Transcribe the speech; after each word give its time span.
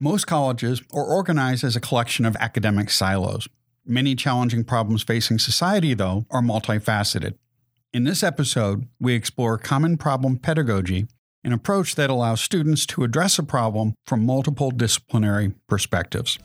Most 0.00 0.28
colleges 0.28 0.80
are 0.92 1.02
organized 1.02 1.64
as 1.64 1.74
a 1.74 1.80
collection 1.80 2.24
of 2.24 2.36
academic 2.36 2.88
silos. 2.88 3.48
Many 3.84 4.14
challenging 4.14 4.62
problems 4.62 5.02
facing 5.02 5.40
society, 5.40 5.92
though, 5.92 6.24
are 6.30 6.40
multifaceted. 6.40 7.34
In 7.92 8.04
this 8.04 8.22
episode, 8.22 8.86
we 9.00 9.14
explore 9.14 9.58
common 9.58 9.96
problem 9.96 10.36
pedagogy, 10.36 11.08
an 11.42 11.52
approach 11.52 11.96
that 11.96 12.10
allows 12.10 12.40
students 12.40 12.86
to 12.86 13.02
address 13.02 13.40
a 13.40 13.42
problem 13.42 13.94
from 14.06 14.24
multiple 14.24 14.70
disciplinary 14.70 15.54
perspectives. 15.68 16.38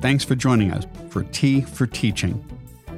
Thanks 0.00 0.22
for 0.22 0.36
joining 0.36 0.70
us 0.70 0.86
for 1.10 1.24
Tea 1.24 1.62
for 1.62 1.88
Teaching, 1.88 2.44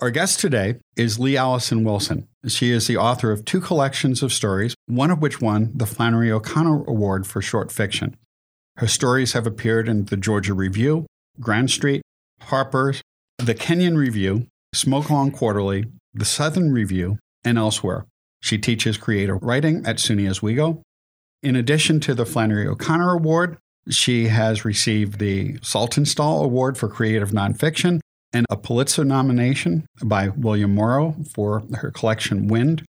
Our 0.00 0.10
guest 0.10 0.40
today 0.40 0.76
is 0.96 1.18
Leigh 1.18 1.36
Allison 1.36 1.84
Wilson. 1.84 2.26
She 2.48 2.70
is 2.70 2.86
the 2.86 2.96
author 2.96 3.32
of 3.32 3.44
two 3.44 3.60
collections 3.60 4.22
of 4.22 4.32
stories, 4.32 4.74
one 4.86 5.10
of 5.10 5.20
which 5.20 5.42
won 5.42 5.72
the 5.74 5.84
Flannery 5.84 6.32
O'Connor 6.32 6.84
Award 6.84 7.26
for 7.26 7.42
Short 7.42 7.70
Fiction. 7.70 8.16
Her 8.78 8.86
stories 8.86 9.34
have 9.34 9.46
appeared 9.46 9.90
in 9.90 10.06
the 10.06 10.16
Georgia 10.16 10.54
Review, 10.54 11.04
Grand 11.38 11.70
Street, 11.70 12.00
Harper's, 12.40 13.02
the 13.36 13.52
Kenyon 13.52 13.98
Review, 13.98 14.46
SmokeLong 14.74 15.34
Quarterly, 15.34 15.84
the 16.14 16.24
Southern 16.24 16.72
Review, 16.72 17.18
and 17.44 17.58
elsewhere. 17.58 18.06
She 18.40 18.56
teaches 18.56 18.96
creative 18.96 19.42
writing 19.42 19.84
at 19.84 19.96
SUNY 19.96 20.30
Oswego. 20.30 20.80
In 21.42 21.56
addition 21.56 22.00
to 22.00 22.14
the 22.14 22.24
Flannery 22.24 22.66
O'Connor 22.66 23.12
Award, 23.12 23.58
she 23.90 24.28
has 24.28 24.64
received 24.64 25.18
the 25.18 25.58
Saltonstall 25.58 26.42
Award 26.42 26.78
for 26.78 26.88
Creative 26.88 27.32
Nonfiction 27.32 28.00
and 28.32 28.46
a 28.50 28.56
Pulitzer 28.56 29.04
nomination 29.04 29.86
by 30.02 30.28
William 30.28 30.74
Morrow 30.74 31.16
for 31.34 31.64
her 31.74 31.90
collection 31.90 32.48
Wind. 32.48 32.84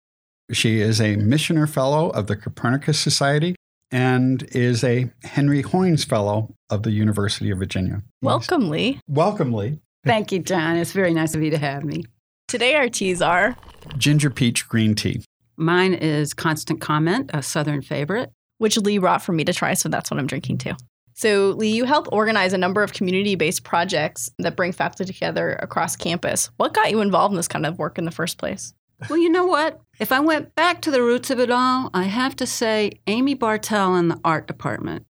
She 0.51 0.81
is 0.81 0.99
a 0.99 1.15
Michener 1.15 1.69
Fellow 1.69 2.09
of 2.09 2.27
the 2.27 2.35
Copernicus 2.35 2.99
Society 2.99 3.55
and 3.91 4.43
is 4.51 4.83
a 4.83 5.11
Henry 5.23 5.63
Hoyns 5.63 6.05
Fellow 6.05 6.53
of 6.69 6.83
the 6.83 6.91
University 6.91 7.49
of 7.51 7.59
Virginia. 7.59 8.01
Welcome, 8.21 8.69
Leigh. 8.69 8.99
Welcome, 9.07 9.53
Leigh. 9.53 9.79
Thank 10.05 10.31
you, 10.31 10.39
John. 10.39 10.77
It's 10.77 10.91
very 10.91 11.13
nice 11.13 11.35
of 11.35 11.43
you 11.43 11.51
to 11.51 11.57
have 11.57 11.83
me. 11.83 12.05
Today, 12.47 12.75
our 12.75 12.89
teas 12.89 13.21
are 13.21 13.55
ginger 13.97 14.29
peach 14.29 14.67
green 14.67 14.95
tea. 14.95 15.23
Mine 15.55 15.93
is 15.93 16.33
Constant 16.33 16.81
Comment, 16.81 17.29
a 17.33 17.43
Southern 17.43 17.81
favorite. 17.81 18.31
Which 18.59 18.77
Leigh 18.77 18.97
brought 18.97 19.21
for 19.21 19.31
me 19.31 19.45
to 19.45 19.53
try, 19.53 19.73
so 19.73 19.87
that's 19.87 20.11
what 20.11 20.19
I'm 20.19 20.27
drinking 20.27 20.57
too. 20.57 20.73
So, 21.19 21.49
Leigh, 21.57 21.71
you 21.71 21.83
help 21.83 22.07
organize 22.13 22.53
a 22.53 22.57
number 22.57 22.81
of 22.81 22.93
community 22.93 23.35
based 23.35 23.65
projects 23.65 24.31
that 24.39 24.55
bring 24.55 24.71
faculty 24.71 25.03
together 25.03 25.59
across 25.61 25.97
campus. 25.97 26.49
What 26.55 26.73
got 26.73 26.91
you 26.91 27.01
involved 27.01 27.33
in 27.33 27.35
this 27.35 27.49
kind 27.49 27.65
of 27.65 27.77
work 27.77 27.97
in 27.97 28.05
the 28.05 28.11
first 28.11 28.37
place? 28.37 28.73
Well, 29.09 29.19
you 29.19 29.27
know 29.27 29.45
what? 29.45 29.81
If 29.99 30.13
I 30.13 30.21
went 30.21 30.55
back 30.55 30.81
to 30.83 30.91
the 30.91 31.01
roots 31.01 31.29
of 31.29 31.37
it 31.37 31.51
all, 31.51 31.89
I 31.93 32.03
have 32.03 32.37
to 32.37 32.45
say 32.45 32.91
Amy 33.05 33.33
Bartell 33.33 33.97
in 33.97 34.07
the 34.07 34.19
art 34.23 34.47
department. 34.47 35.05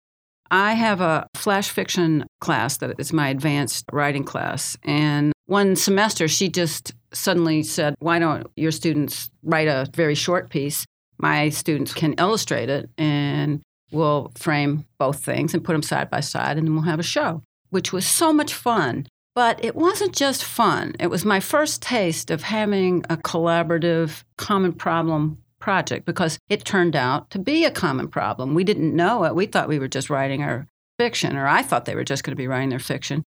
I 0.49 0.75
have 0.75 1.01
a 1.01 1.27
flash 1.35 1.69
fiction 1.71 2.25
class 2.39 2.77
that 2.77 2.97
is 2.97 3.11
my 3.11 3.27
advanced 3.27 3.83
writing 3.91 4.23
class. 4.23 4.77
And 4.83 5.33
one 5.47 5.75
semester, 5.75 6.29
she 6.29 6.47
just 6.47 6.93
suddenly 7.11 7.63
said, 7.63 7.95
Why 7.99 8.19
don't 8.19 8.47
your 8.55 8.71
students 8.71 9.29
write 9.43 9.67
a 9.67 9.87
very 9.93 10.15
short 10.15 10.49
piece? 10.49 10.85
My 11.17 11.49
students 11.49 11.93
can 11.93 12.13
illustrate 12.13 12.69
it 12.69 12.89
and 12.97 13.61
we'll 13.91 14.31
frame 14.35 14.85
both 14.97 15.23
things 15.23 15.53
and 15.53 15.63
put 15.63 15.73
them 15.73 15.83
side 15.83 16.09
by 16.09 16.19
side, 16.19 16.57
and 16.57 16.67
then 16.67 16.73
we'll 16.73 16.83
have 16.83 16.99
a 16.99 17.03
show, 17.03 17.43
which 17.69 17.93
was 17.93 18.05
so 18.05 18.33
much 18.33 18.53
fun. 18.53 19.07
But 19.35 19.63
it 19.63 19.75
wasn't 19.75 20.15
just 20.15 20.43
fun. 20.43 20.95
It 20.99 21.07
was 21.07 21.23
my 21.23 21.39
first 21.39 21.81
taste 21.81 22.31
of 22.31 22.41
having 22.41 23.05
a 23.09 23.17
collaborative, 23.17 24.23
common 24.37 24.73
problem 24.73 25.37
project 25.59 26.05
because 26.05 26.39
it 26.49 26.65
turned 26.65 26.95
out 26.95 27.29
to 27.31 27.39
be 27.39 27.65
a 27.65 27.71
common 27.71 28.07
problem. 28.07 28.53
We 28.53 28.63
didn't 28.63 28.95
know 28.95 29.23
it. 29.25 29.35
We 29.35 29.45
thought 29.45 29.67
we 29.67 29.79
were 29.79 29.87
just 29.87 30.09
writing 30.09 30.41
our 30.41 30.67
fiction, 30.97 31.35
or 31.35 31.47
I 31.47 31.61
thought 31.61 31.85
they 31.85 31.95
were 31.95 32.03
just 32.03 32.23
going 32.23 32.31
to 32.31 32.37
be 32.37 32.47
writing 32.47 32.69
their 32.69 32.79
fiction. 32.79 33.23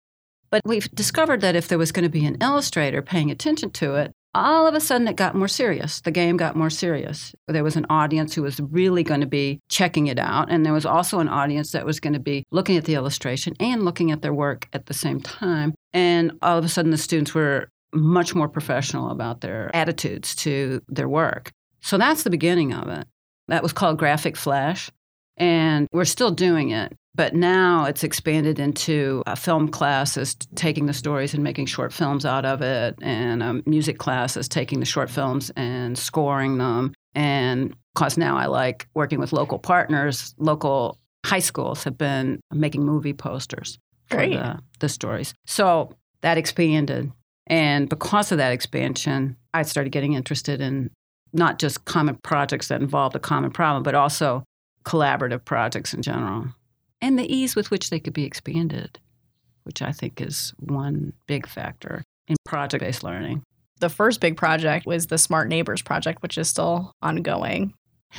But 0.50 0.62
we've 0.66 0.90
discovered 0.92 1.42
that 1.42 1.56
if 1.56 1.68
there 1.68 1.78
was 1.78 1.92
going 1.92 2.03
to 2.03 2.09
be 2.09 2.25
an 2.25 2.38
illustrator 2.42 3.02
paying 3.02 3.30
attention 3.30 3.69
to 3.72 3.96
it, 3.96 4.12
all 4.36 4.68
of 4.68 4.76
a 4.76 4.80
sudden 4.80 5.08
it 5.08 5.16
got 5.16 5.36
more 5.36 5.48
serious. 5.48 6.02
The 6.02 6.12
game 6.12 6.38
got 6.38 6.56
more 6.56 6.70
serious. 6.70 7.34
There 7.48 7.64
was 7.64 7.76
an 7.76 7.86
audience 7.90 8.36
who 8.36 8.44
was 8.44 8.60
really 8.60 9.04
going 9.04 9.22
to 9.22 9.28
be 9.28 9.60
checking 9.70 10.08
it 10.08 10.20
out. 10.20 10.52
And 10.52 10.66
there 10.66 10.74
was 10.74 10.86
also 10.86 11.20
an 11.20 11.30
audience 11.30 11.72
that 11.72 11.86
was 11.86 12.00
going 12.00 12.14
to 12.14 12.20
be 12.20 12.46
looking 12.52 12.78
at 12.78 12.86
the 12.86 12.96
illustration 12.96 13.54
and 13.60 13.84
looking 13.84 14.12
at 14.12 14.22
their 14.22 14.34
work 14.34 14.68
at 14.74 14.86
the 14.86 14.94
same 14.94 15.20
time. 15.20 15.74
And 15.94 16.34
all 16.42 16.58
of 16.58 16.66
a 16.66 16.70
sudden 16.70 16.92
the 16.92 16.98
students 16.98 17.34
were 17.34 17.70
much 17.92 18.36
more 18.36 18.48
professional 18.48 19.10
about 19.10 19.42
their 19.42 19.76
attitudes 19.76 20.36
to 20.36 20.82
their 20.88 21.10
work. 21.10 21.52
So 21.82 21.98
that's 21.98 22.24
the 22.24 22.30
beginning 22.30 22.74
of 22.74 22.88
it. 22.88 23.08
That 23.48 23.64
was 23.64 23.74
called 23.74 23.98
Graphic 23.98 24.38
Flash. 24.38 24.92
And 25.38 25.88
we're 25.92 26.06
still 26.06 26.32
doing 26.32 26.70
it. 26.70 26.96
But 27.19 27.35
now 27.35 27.84
it's 27.84 28.06
expanded 28.06 28.59
into 28.59 29.24
a 29.28 29.35
film 29.35 29.68
class 29.68 30.13
classes, 30.13 30.38
taking 30.56 30.85
the 30.85 30.94
stories 30.94 31.34
and 31.34 31.44
making 31.44 31.66
short 31.66 31.91
films 31.91 32.25
out 32.25 32.46
of 32.46 32.62
it, 32.62 32.96
and 33.02 33.44
a 33.44 33.62
music 33.66 33.97
class 33.97 34.35
classes, 34.35 34.47
taking 34.47 34.80
the 34.80 34.85
short 34.85 35.09
films 35.09 35.52
and 35.57 35.97
scoring 35.97 36.59
them. 36.59 36.94
And 37.16 37.75
because 37.94 38.18
now 38.18 38.38
I 38.38 38.46
like 38.46 38.88
working 38.94 39.19
with 39.19 39.34
local 39.34 39.59
partners, 39.59 40.34
local 40.38 40.97
high 41.25 41.40
schools 41.40 41.84
have 41.84 41.97
been 41.97 42.40
making 42.53 42.85
movie 42.85 43.12
posters 43.12 43.78
Great. 44.09 44.31
for 44.31 44.40
the, 44.40 44.59
the 44.80 44.88
stories. 44.88 45.34
So 45.46 45.97
that 46.22 46.38
expanded. 46.38 47.12
And 47.47 47.90
because 47.90 48.31
of 48.31 48.38
that 48.38 48.53
expansion, 48.53 49.36
I 49.53 49.63
started 49.63 49.90
getting 49.90 50.13
interested 50.13 50.62
in 50.62 50.90
not 51.34 51.59
just 51.59 51.84
common 51.84 52.16
projects 52.24 52.69
that 52.69 52.80
involved 52.80 53.18
a 53.18 53.19
common 53.19 53.51
problem, 53.51 53.84
but 53.84 53.94
also 53.94 54.46
collaborative 54.86 55.44
projects 55.44 55.94
in 55.94 56.01
general 56.01 56.47
and 57.02 57.18
the 57.18 57.34
ease 57.34 57.56
with 57.56 57.72
which 57.72 57.90
they 57.90 58.00
could 58.00 58.14
be 58.14 58.26
expanded, 58.26 59.00
which 59.64 59.82
I 59.82 59.92
think 59.92 60.22
is 60.22 60.54
one 60.60 61.14
big 61.28 61.48
factor 61.48 62.04
in 62.28 62.36
project 62.46 62.84
based 62.84 63.04
learning. 63.04 63.44
The 63.80 63.90
first 63.90 64.20
big 64.20 64.36
project 64.36 64.86
was 64.86 65.08
the 65.08 65.18
Smart 65.18 65.48
Neighbors 65.48 65.82
project, 65.82 66.22
which 66.22 66.38
is 66.38 66.50
still 66.50 66.92
ongoing. 67.02 67.74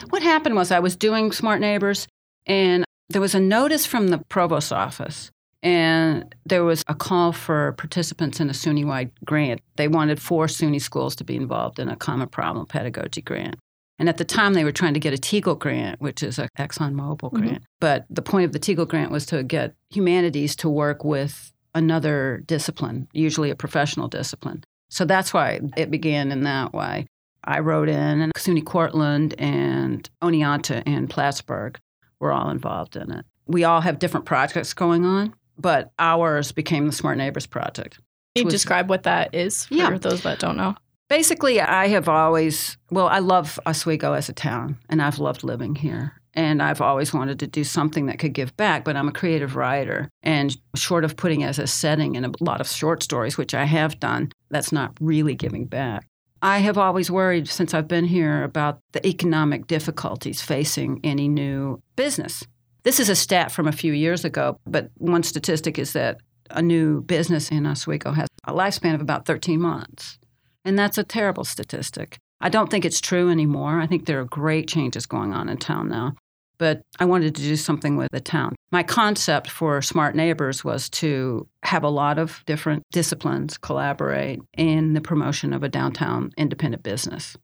What 0.08 0.22
happened 0.22 0.54
was 0.54 0.70
I 0.70 0.80
was 0.80 0.96
doing 0.96 1.32
Smart 1.32 1.60
Neighbors, 1.60 2.08
and 2.46 2.84
there 3.08 3.20
was 3.20 3.34
a 3.34 3.41
notice 3.41 3.84
from 3.84 4.08
the 4.08 4.18
provost's 4.28 4.72
office, 4.72 5.30
and 5.62 6.34
there 6.47 6.64
was 6.64 6.82
a 6.88 6.94
call 6.94 7.32
for 7.32 7.72
participants 7.72 8.41
in 8.41 8.48
a 8.48 8.54
SUNY 8.54 8.84
wide 8.84 9.10
grant. 9.24 9.60
They 9.76 9.88
wanted 9.88 10.22
four 10.22 10.47
SUNY 10.47 10.80
schools 10.80 11.14
to 11.16 11.24
be 11.24 11.36
involved 11.36 11.78
in 11.78 11.88
a 11.88 11.97
common 11.97 12.28
problem 12.28 12.66
pedagogy 12.66 13.20
grant. 13.20 13.56
And 14.00 14.08
at 14.08 14.16
the 14.16 14.24
time, 14.24 14.54
they 14.54 14.64
were 14.64 14.72
trying 14.72 14.94
to 14.94 15.00
get 15.00 15.12
a 15.12 15.18
TEAGLE 15.18 15.56
grant, 15.56 16.00
which 16.00 16.22
is 16.22 16.38
an 16.38 16.48
ExxonMobil 16.58 17.18
mm-hmm. 17.18 17.36
grant. 17.36 17.54
Mm-hmm. 17.56 17.64
But 17.80 18.06
the 18.08 18.22
point 18.22 18.46
of 18.46 18.52
the 18.52 18.58
TEAGLE 18.58 18.86
grant 18.86 19.12
was 19.12 19.26
to 19.26 19.42
get 19.42 19.74
humanities 19.90 20.56
to 20.56 20.70
work 20.70 21.04
with 21.04 21.52
another 21.74 22.42
discipline, 22.46 23.08
usually 23.12 23.50
a 23.50 23.54
professional 23.54 24.08
discipline. 24.08 24.64
So 24.88 25.04
that's 25.04 25.34
why 25.34 25.60
it 25.76 25.90
began 25.90 26.32
in 26.32 26.44
that 26.44 26.72
way. 26.72 27.06
I 27.44 27.60
wrote 27.60 27.90
in, 27.90 28.22
and 28.22 28.32
SUNY 28.34 28.64
Cortland 28.64 29.34
and 29.38 30.08
Oneonta 30.22 30.82
and 30.86 31.08
Plattsburgh 31.08 31.78
were 32.20 32.32
all 32.32 32.48
involved 32.48 32.96
in 32.96 33.10
it. 33.12 33.26
We 33.46 33.64
all 33.64 33.82
have 33.82 33.98
different 33.98 34.24
projects 34.24 34.72
going 34.72 35.04
on, 35.04 35.34
but 35.58 35.92
ours 35.98 36.53
became 36.53 36.86
the 36.86 36.92
Smart 36.92 37.18
Neighbors 37.18 37.46
Project. 37.46 37.96
Can 38.34 38.42
you 38.42 38.44
was, 38.46 38.54
describe 38.54 38.88
what 38.88 39.03
that 39.03 39.34
is 39.34 39.66
for 39.66 39.74
yeah. 39.74 39.98
those 39.98 40.22
that 40.22 40.38
don't 40.38 40.56
know? 40.56 40.74
Basically, 41.10 41.60
I 41.60 41.89
have 41.89 42.09
always, 42.09 42.77
well, 42.92 43.09
I 43.09 43.18
love 43.18 43.59
Oswego 43.66 44.12
as 44.12 44.28
a 44.28 44.33
town, 44.33 44.78
and 44.89 45.03
I've 45.03 45.18
loved 45.18 45.42
living 45.42 45.74
here. 45.74 46.12
And 46.34 46.62
I've 46.62 46.80
always 46.80 47.12
wanted 47.12 47.41
to 47.41 47.48
do 47.48 47.65
something 47.65 48.07
that 48.07 48.21
could 48.21 48.33
give 48.33 48.57
back, 48.57 48.84
but 48.84 48.95
I'm 48.95 49.09
a 49.09 49.12
creative 49.12 49.57
writer. 49.57 50.09
And 50.22 50.57
short 50.77 51.04
of 51.04 51.16
putting 51.16 51.42
as 51.42 51.59
a 51.59 51.66
setting 51.66 52.15
in 52.15 52.24
a 52.24 52.30
lot 52.39 52.60
of 52.60 52.68
short 52.68 53.03
stories, 53.03 53.36
which 53.36 53.54
I 53.54 53.65
have 53.65 53.98
done, 53.98 54.30
that's 54.51 54.71
not 54.71 54.92
really 55.01 55.34
giving 55.34 55.66
back. 55.66 56.07
I 56.42 56.59
have 56.59 56.78
always 56.78 57.10
worried 57.10 57.48
since 57.48 57.74
I've 57.74 57.89
been 57.89 58.04
here 58.04 58.45
about 58.45 58.78
the 58.92 59.04
economic 59.04 59.66
difficulties 59.66 60.41
facing 60.41 61.01
any 61.03 61.27
new 61.27 61.83
business. 61.97 62.45
This 62.84 63.01
is 63.01 63.09
a 63.09 63.16
stat 63.16 63.51
from 63.51 63.66
a 63.66 63.72
few 63.72 63.92
years 63.92 64.24
ago, 64.24 64.60
but 64.65 64.91
one 64.95 65.24
statistic 65.24 65.77
is 65.77 65.92
that 65.95 66.18
a 66.51 66.63
new 66.63 67.03
business 67.03 67.51
in 67.51 67.66
Oswego 67.66 68.13
has 68.13 68.28
a 68.45 68.53
lifespan 68.53 68.95
of 68.95 69.01
about 69.01 69.27
13 69.27 69.60
months. 69.60 70.19
And 70.65 70.78
that's 70.78 70.98
a 70.98 71.04
terrible 71.04 71.45
statistic. 71.45 72.18
I 72.41 72.48
don't 72.48 72.71
think 72.71 72.84
it's 72.84 73.01
true 73.01 73.30
anymore. 73.30 73.80
I 73.80 73.86
think 73.86 74.07
there 74.07 74.21
are 74.21 74.24
great 74.24 74.68
changes 74.68 75.07
going 75.07 75.33
on 75.33 75.48
in 75.48 75.57
town 75.59 75.89
now. 75.89 76.15
but 76.60 76.83
I 76.98 77.07
wanted 77.07 77.34
to 77.34 77.42
do 77.42 77.57
something 77.57 77.97
with 77.97 78.10
the 78.12 78.21
town. 78.21 78.54
My 78.71 78.83
concept 78.83 79.48
for 79.48 79.80
Smart 79.80 80.15
Neighbors 80.15 80.62
was 80.62 80.91
to 80.91 81.48
have 81.62 81.83
a 81.83 81.89
lot 81.89 82.18
of 82.18 82.45
different 82.45 82.83
disciplines 82.92 83.57
collaborate 83.57 84.41
in 84.59 84.92
the 84.92 85.01
promotion 85.01 85.54
of 85.54 85.62
a 85.62 85.71
downtown 85.71 86.33
independent 86.36 86.83
business. 86.83 87.34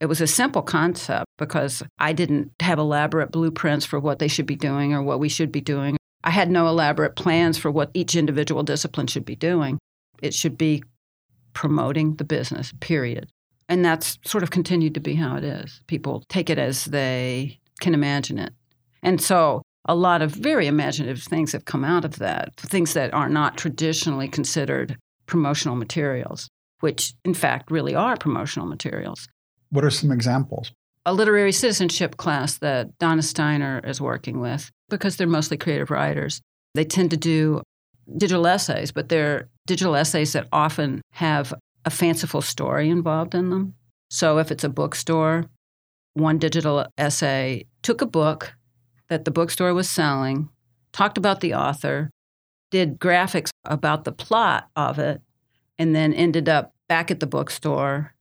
It 0.00 0.06
was 0.06 0.20
a 0.20 0.26
simple 0.26 0.62
concept 0.62 1.26
because 1.38 1.84
I 2.00 2.12
didn't 2.12 2.50
have 2.60 2.80
elaborate 2.80 3.30
blueprints 3.30 3.86
for 3.86 4.00
what 4.00 4.18
they 4.18 4.28
should 4.28 4.46
be 4.46 4.56
doing 4.56 4.92
or 4.92 5.00
what 5.00 5.20
we 5.20 5.28
should 5.28 5.52
be 5.52 5.60
doing. 5.60 5.96
I 6.24 6.30
had 6.30 6.50
no 6.50 6.66
elaborate 6.66 7.14
plans 7.14 7.56
for 7.56 7.70
what 7.70 7.92
each 7.94 8.16
individual 8.16 8.64
discipline 8.64 9.06
should 9.06 9.24
be 9.24 9.36
doing. 9.36 9.78
It 10.20 10.34
should 10.34 10.58
be 10.58 10.82
promoting 11.56 12.14
the 12.16 12.24
business, 12.24 12.74
period. 12.80 13.30
And 13.66 13.82
that's 13.82 14.18
sort 14.26 14.42
of 14.44 14.50
continued 14.50 14.92
to 14.92 15.00
be 15.00 15.14
how 15.14 15.36
it 15.36 15.42
is. 15.42 15.80
People 15.86 16.22
take 16.28 16.50
it 16.50 16.58
as 16.58 16.84
they 16.84 17.58
can 17.80 17.94
imagine 17.94 18.38
it. 18.38 18.52
And 19.02 19.22
so 19.22 19.62
a 19.86 19.94
lot 19.94 20.20
of 20.20 20.32
very 20.32 20.66
imaginative 20.66 21.22
things 21.22 21.52
have 21.52 21.64
come 21.64 21.82
out 21.82 22.04
of 22.04 22.16
that, 22.18 22.54
things 22.56 22.92
that 22.92 23.14
are 23.14 23.30
not 23.30 23.56
traditionally 23.56 24.28
considered 24.28 24.98
promotional 25.24 25.76
materials, 25.76 26.46
which 26.80 27.14
in 27.24 27.32
fact 27.32 27.70
really 27.70 27.94
are 27.94 28.18
promotional 28.18 28.66
materials. 28.66 29.26
What 29.70 29.82
are 29.82 29.90
some 29.90 30.12
examples? 30.12 30.72
A 31.06 31.14
literary 31.14 31.52
citizenship 31.52 32.18
class 32.18 32.58
that 32.58 32.98
Donna 32.98 33.22
Steiner 33.22 33.80
is 33.82 33.98
working 33.98 34.40
with, 34.40 34.70
because 34.90 35.16
they're 35.16 35.26
mostly 35.26 35.56
creative 35.56 35.90
writers, 35.90 36.42
they 36.74 36.84
tend 36.84 37.12
to 37.12 37.16
do 37.16 37.62
digital 38.18 38.46
essays, 38.46 38.92
but 38.92 39.08
they're 39.08 39.48
digital 39.66 39.96
essays 39.96 40.32
that 40.32 40.48
often 40.52 41.02
have 41.12 41.52
a 41.84 41.90
fanciful 41.90 42.42
story 42.42 42.88
involved 42.88 43.34
in 43.34 43.50
them. 43.50 43.74
So 44.10 44.38
if 44.38 44.50
it's 44.50 44.64
a 44.64 44.68
bookstore, 44.68 45.44
one 46.14 46.38
digital 46.38 46.86
essay 46.96 47.66
took 47.82 48.00
a 48.00 48.06
book 48.06 48.54
that 49.08 49.24
the 49.24 49.30
bookstore 49.30 49.74
was 49.74 49.88
selling, 49.88 50.48
talked 50.92 51.18
about 51.18 51.40
the 51.40 51.54
author, 51.54 52.10
did 52.70 52.98
graphics 52.98 53.50
about 53.64 54.04
the 54.04 54.12
plot 54.12 54.68
of 54.74 54.98
it, 54.98 55.20
and 55.78 55.94
then 55.94 56.12
ended 56.14 56.48
up 56.48 56.72
back 56.88 57.10
at 57.10 57.20
the 57.20 57.26
bookstore. 57.26 58.14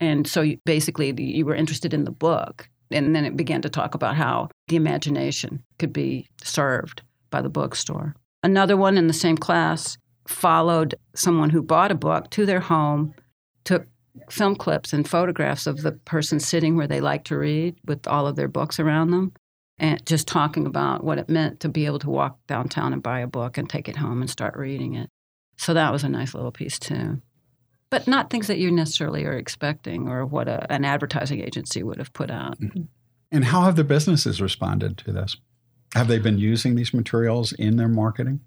And 0.00 0.26
so 0.26 0.40
you, 0.42 0.58
basically, 0.64 1.12
you 1.22 1.44
were 1.44 1.54
interested 1.54 1.94
in 1.94 2.04
the 2.04 2.10
book. 2.10 2.68
And 2.90 3.14
then 3.14 3.24
it 3.24 3.36
began 3.36 3.62
to 3.62 3.70
talk 3.70 3.94
about 3.94 4.16
how 4.16 4.48
the 4.68 4.76
imagination 4.76 5.62
could 5.78 5.92
be 5.92 6.28
served 6.42 7.02
by 7.30 7.40
the 7.40 7.48
bookstore. 7.48 8.14
Another 8.42 8.76
one 8.76 8.98
in 8.98 9.06
the 9.06 9.12
same 9.12 9.36
class 9.36 9.96
followed 10.26 10.94
someone 11.14 11.50
who 11.50 11.62
bought 11.62 11.90
a 11.90 11.96
book 11.96 12.30
to 12.30 12.46
their 12.46 12.60
home, 12.60 13.14
took 13.64 13.86
film 14.30 14.54
clips 14.56 14.92
and 14.92 15.08
photographs 15.08 15.66
of 15.66 15.82
the 15.82 15.92
person 15.92 16.38
sitting 16.38 16.76
where 16.76 16.86
they 16.86 17.00
like 17.00 17.24
to 17.24 17.36
read 17.36 17.76
with 17.86 18.06
all 18.06 18.26
of 18.26 18.36
their 18.36 18.48
books 18.48 18.78
around 18.78 19.10
them, 19.10 19.32
and 19.78 20.04
just 20.06 20.28
talking 20.28 20.66
about 20.66 21.02
what 21.02 21.18
it 21.18 21.28
meant 21.28 21.60
to 21.60 21.68
be 21.68 21.86
able 21.86 21.98
to 21.98 22.10
walk 22.10 22.38
downtown 22.46 22.92
and 22.92 23.02
buy 23.02 23.20
a 23.20 23.26
book 23.26 23.56
and 23.56 23.68
take 23.68 23.88
it 23.88 23.96
home 23.96 24.20
and 24.20 24.30
start 24.30 24.56
reading 24.56 24.94
it. 24.94 25.08
So 25.56 25.74
that 25.74 25.92
was 25.92 26.04
a 26.04 26.08
nice 26.08 26.34
little 26.34 26.52
piece 26.52 26.78
too. 26.78 27.20
But 27.90 28.06
not 28.06 28.30
things 28.30 28.46
that 28.46 28.58
you 28.58 28.70
necessarily 28.70 29.24
are 29.24 29.36
expecting 29.36 30.08
or 30.08 30.24
what 30.24 30.48
a, 30.48 30.70
an 30.72 30.84
advertising 30.84 31.40
agency 31.40 31.82
would 31.82 31.98
have 31.98 32.12
put 32.12 32.30
out. 32.30 32.60
Mm-hmm. 32.60 32.82
And 33.30 33.44
how 33.46 33.62
have 33.62 33.76
the 33.76 33.84
businesses 33.84 34.40
responded 34.40 34.98
to 34.98 35.12
this? 35.12 35.36
Have 35.94 36.08
they 36.08 36.18
been 36.18 36.38
using 36.38 36.74
these 36.74 36.94
materials 36.94 37.52
in 37.52 37.76
their 37.76 37.88
marketing? 37.88 38.40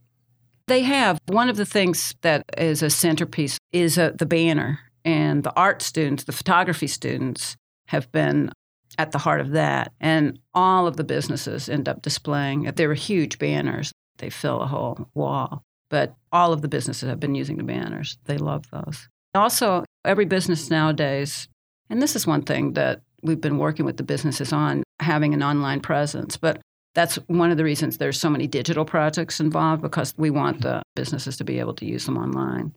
They 0.68 0.82
have. 0.82 1.20
One 1.28 1.50
of 1.50 1.58
the 1.58 1.66
things 1.66 2.16
that 2.22 2.44
is 2.58 2.82
a 2.82 2.90
centerpiece 2.90 3.58
is 3.72 3.98
uh, 3.98 4.12
the 4.18 4.26
banner. 4.26 4.80
And 5.04 5.44
the 5.44 5.54
art 5.56 5.84
students, 5.84 6.24
the 6.24 6.32
photography 6.32 6.88
students, 6.88 7.56
have 7.90 8.12
been 8.12 8.52
at 8.98 9.12
the 9.12 9.20
heart 9.20 9.42
of 9.42 9.52
that. 9.52 9.92
And 10.02 10.40
all 10.54 10.88
of 10.88 10.98
the 10.98 11.04
businesses 11.04 11.70
end 11.70 11.88
up 11.88 12.02
displaying, 12.02 12.64
they 12.64 12.88
were 12.88 12.96
huge 12.96 13.38
banners, 13.38 13.92
they 14.18 14.30
fill 14.30 14.62
a 14.62 14.68
whole 14.68 15.10
wall. 15.14 15.64
But 15.90 16.16
all 16.32 16.52
of 16.54 16.64
the 16.64 16.68
businesses 16.68 17.08
have 17.08 17.20
been 17.20 17.36
using 17.36 17.58
the 17.58 17.64
banners. 17.64 18.18
They 18.26 18.38
love 18.38 18.66
those. 18.72 19.08
Also, 19.36 19.84
every 20.04 20.26
business 20.26 20.72
nowadays, 20.72 21.48
and 21.90 22.02
this 22.02 22.16
is 22.16 22.26
one 22.26 22.42
thing 22.42 22.74
that 22.74 23.02
we've 23.22 23.42
been 23.42 23.60
working 23.60 23.86
with 23.86 23.98
the 23.98 24.04
businesses 24.04 24.52
on, 24.52 24.84
having 25.00 25.34
an 25.36 25.44
online 25.44 25.82
presence. 25.82 26.38
But 26.38 26.62
that's 26.96 27.16
one 27.28 27.52
of 27.52 27.58
the 27.58 27.64
reasons 27.64 27.98
there's 27.98 28.20
so 28.20 28.30
many 28.30 28.48
digital 28.48 28.86
projects 28.86 29.40
involved 29.40 29.82
because 29.82 30.14
we 30.18 30.32
want 30.32 30.62
the 30.62 30.82
businesses 30.96 31.38
to 31.38 31.44
be 31.44 31.60
able 31.60 31.76
to 31.76 31.86
use 31.86 32.06
them 32.06 32.18
online. 32.18 32.74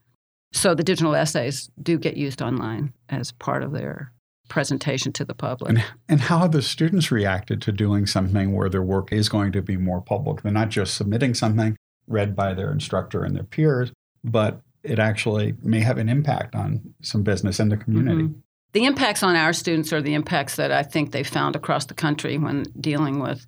So 0.53 0.75
the 0.75 0.83
digital 0.83 1.15
essays 1.15 1.71
do 1.81 1.99
get 1.99 2.17
used 2.17 2.43
online 2.43 2.93
as 3.09 3.33
part 3.33 3.63
of 3.63 3.73
their 3.73 4.13
presentation 4.49 5.13
to 5.13 5.25
the 5.25 5.35
public. 5.35 5.71
And, 5.71 5.85
and 6.09 6.21
how 6.21 6.39
have 6.39 6.53
the 6.53 6.63
students 6.63 7.13
reacted 7.13 7.63
to 7.63 7.73
doing 7.73 8.07
something 8.07 8.55
where 8.55 8.69
their 8.69 8.83
work 8.83 9.13
is 9.13 9.29
going 9.29 9.53
to 9.53 9.63
be 9.63 9.77
more 9.77 10.01
public? 10.01 10.43
They're 10.43 10.53
not 10.53 10.71
just 10.71 10.95
submitting 10.95 11.35
something 11.35 11.77
read 12.07 12.35
by 12.35 12.55
their 12.55 12.73
instructor 12.73 13.25
and 13.25 13.37
their 13.37 13.45
peers, 13.45 13.93
but 14.25 14.63
it 14.83 14.99
actually 14.99 15.55
may 15.63 15.81
have 15.81 15.99
an 15.99 16.09
impact 16.09 16.55
on 16.55 16.95
some 17.03 17.23
business 17.23 17.61
in 17.61 17.69
the 17.69 17.77
community. 17.77 18.23
Mm-hmm. 18.23 18.41
The 18.73 18.85
impacts 18.85 19.23
on 19.23 19.37
our 19.37 19.53
students 19.53 19.93
are 19.93 20.03
the 20.03 20.15
impacts 20.15 20.57
that 20.57 20.73
I 20.73 20.83
think 20.83 21.13
they 21.13 21.23
found 21.23 21.57
across 21.57 21.87
the 21.87 21.95
country 21.95 22.39
when 22.39 22.65
dealing 22.81 23.21
with 23.21 23.47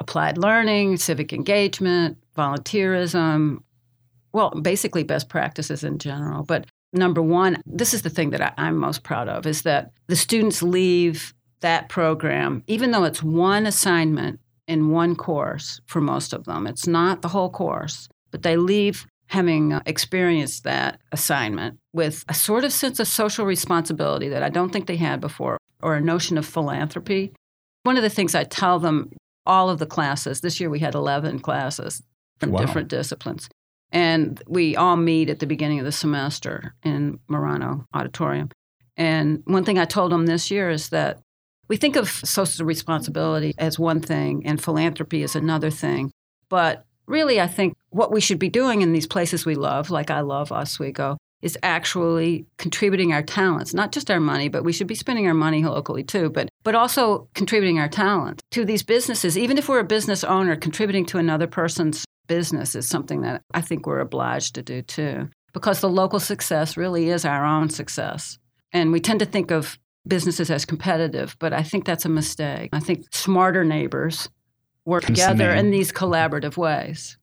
applied 0.00 0.38
learning, 0.38 0.96
civic 0.96 1.32
engagement, 1.32 2.18
volunteerism, 2.36 3.58
well, 4.32 4.50
basically 4.50 5.04
best 5.04 5.28
practices 5.28 5.84
in 5.84 5.98
general. 5.98 6.42
But 6.42 6.66
number 6.92 7.22
one, 7.22 7.62
this 7.66 7.94
is 7.94 8.02
the 8.02 8.10
thing 8.10 8.30
that 8.30 8.54
I, 8.58 8.68
am 8.68 8.76
most 8.76 9.02
proud 9.02 9.28
of 9.28 9.46
is 9.46 9.62
that 9.62 9.92
the 10.08 10.16
students 10.16 10.62
leave 10.62 11.34
that 11.60 11.88
program, 11.88 12.62
even 12.66 12.90
though 12.90 13.04
it's 13.04 13.22
one 13.22 13.66
assignment 13.66 14.40
in 14.66 14.90
one 14.90 15.14
course 15.14 15.80
for 15.86 16.00
most 16.00 16.32
of 16.32 16.44
them, 16.44 16.66
it's 16.66 16.86
not 16.86 17.22
the 17.22 17.28
whole 17.28 17.50
course, 17.50 18.08
but 18.30 18.42
they 18.42 18.56
leave 18.56 19.06
having 19.28 19.72
uh, 19.72 19.80
experienced 19.86 20.64
that 20.64 21.00
assignment 21.12 21.78
with 21.92 22.24
a 22.28 22.34
sort 22.34 22.64
of 22.64 22.72
sense 22.72 23.00
of 23.00 23.08
social 23.08 23.46
responsibility 23.46 24.28
that 24.28 24.42
I 24.42 24.48
don't 24.48 24.70
think 24.70 24.86
they 24.86 24.96
had 24.96 25.20
before, 25.20 25.58
or 25.82 25.94
a 25.94 26.00
notion 26.00 26.38
of 26.38 26.46
philanthropy. 26.46 27.32
One 27.84 27.96
of 27.96 28.02
the 28.02 28.10
things 28.10 28.34
I 28.34 28.44
tell 28.44 28.78
them, 28.78 29.10
all 29.46 29.70
of 29.70 29.78
the 29.78 29.86
classes, 29.86 30.40
this 30.40 30.60
year 30.60 30.70
we 30.70 30.80
had 30.80 30.94
11 30.94 31.40
classes 31.40 32.02
from 32.38 32.52
wow. 32.52 32.60
different 32.60 32.88
disciplines. 32.88 33.48
And 33.92 34.42
we 34.48 34.74
all 34.74 34.96
meet 34.96 35.30
at 35.30 35.38
the 35.38 35.46
beginning 35.46 35.78
of 35.78 35.84
the 35.84 35.92
semester 35.92 36.74
in 36.82 37.20
Marano 37.30 37.84
Auditorium. 37.94 38.50
And 38.96 39.42
one 39.44 39.64
thing 39.64 39.78
I 39.78 39.84
told 39.84 40.12
them 40.12 40.26
this 40.26 40.50
year 40.50 40.70
is 40.70 40.88
that 40.88 41.20
we 41.68 41.76
think 41.76 41.96
of 41.96 42.08
social 42.08 42.66
responsibility 42.66 43.54
as 43.58 43.78
one 43.78 44.00
thing 44.00 44.46
and 44.46 44.62
philanthropy 44.62 45.22
as 45.22 45.34
another 45.36 45.70
thing. 45.70 46.10
But 46.48 46.84
really, 47.06 47.40
I 47.40 47.46
think 47.46 47.74
what 47.90 48.12
we 48.12 48.20
should 48.20 48.38
be 48.38 48.48
doing 48.48 48.82
in 48.82 48.92
these 48.92 49.06
places 49.06 49.46
we 49.46 49.54
love, 49.54 49.90
like 49.90 50.10
I 50.10 50.20
love 50.20 50.52
Oswego, 50.52 51.16
is 51.44 51.58
actually 51.62 52.46
contributing 52.56 53.12
our 53.12 53.22
talents, 53.22 53.74
not 53.74 53.92
just 53.92 54.10
our 54.10 54.18
money, 54.18 54.48
but 54.48 54.64
we 54.64 54.72
should 54.72 54.86
be 54.86 54.94
spending 54.94 55.26
our 55.26 55.34
money 55.34 55.62
locally 55.62 56.02
too, 56.02 56.30
but, 56.30 56.48
but 56.62 56.74
also 56.74 57.28
contributing 57.34 57.78
our 57.78 57.88
talent 57.88 58.40
to 58.50 58.64
these 58.64 58.82
businesses. 58.82 59.36
Even 59.36 59.58
if 59.58 59.68
we're 59.68 59.78
a 59.78 59.84
business 59.84 60.24
owner, 60.24 60.56
contributing 60.56 61.04
to 61.04 61.18
another 61.18 61.46
person's 61.46 62.06
business 62.28 62.74
is 62.74 62.88
something 62.88 63.20
that 63.20 63.42
I 63.52 63.60
think 63.60 63.86
we're 63.86 64.00
obliged 64.00 64.54
to 64.54 64.62
do 64.62 64.80
too, 64.80 65.28
because 65.52 65.82
the 65.82 65.90
local 65.90 66.18
success 66.18 66.78
really 66.78 67.10
is 67.10 67.26
our 67.26 67.44
own 67.44 67.68
success. 67.68 68.38
And 68.72 68.90
we 68.90 68.98
tend 68.98 69.20
to 69.20 69.26
think 69.26 69.50
of 69.50 69.78
businesses 70.08 70.50
as 70.50 70.64
competitive, 70.64 71.36
but 71.38 71.52
I 71.52 71.62
think 71.62 71.84
that's 71.84 72.06
a 72.06 72.08
mistake. 72.08 72.70
I 72.72 72.80
think 72.80 73.04
smarter 73.12 73.64
neighbors 73.64 74.30
work 74.86 75.04
together 75.04 75.50
in 75.50 75.70
these 75.70 75.92
collaborative 75.92 76.56
ways. 76.56 77.18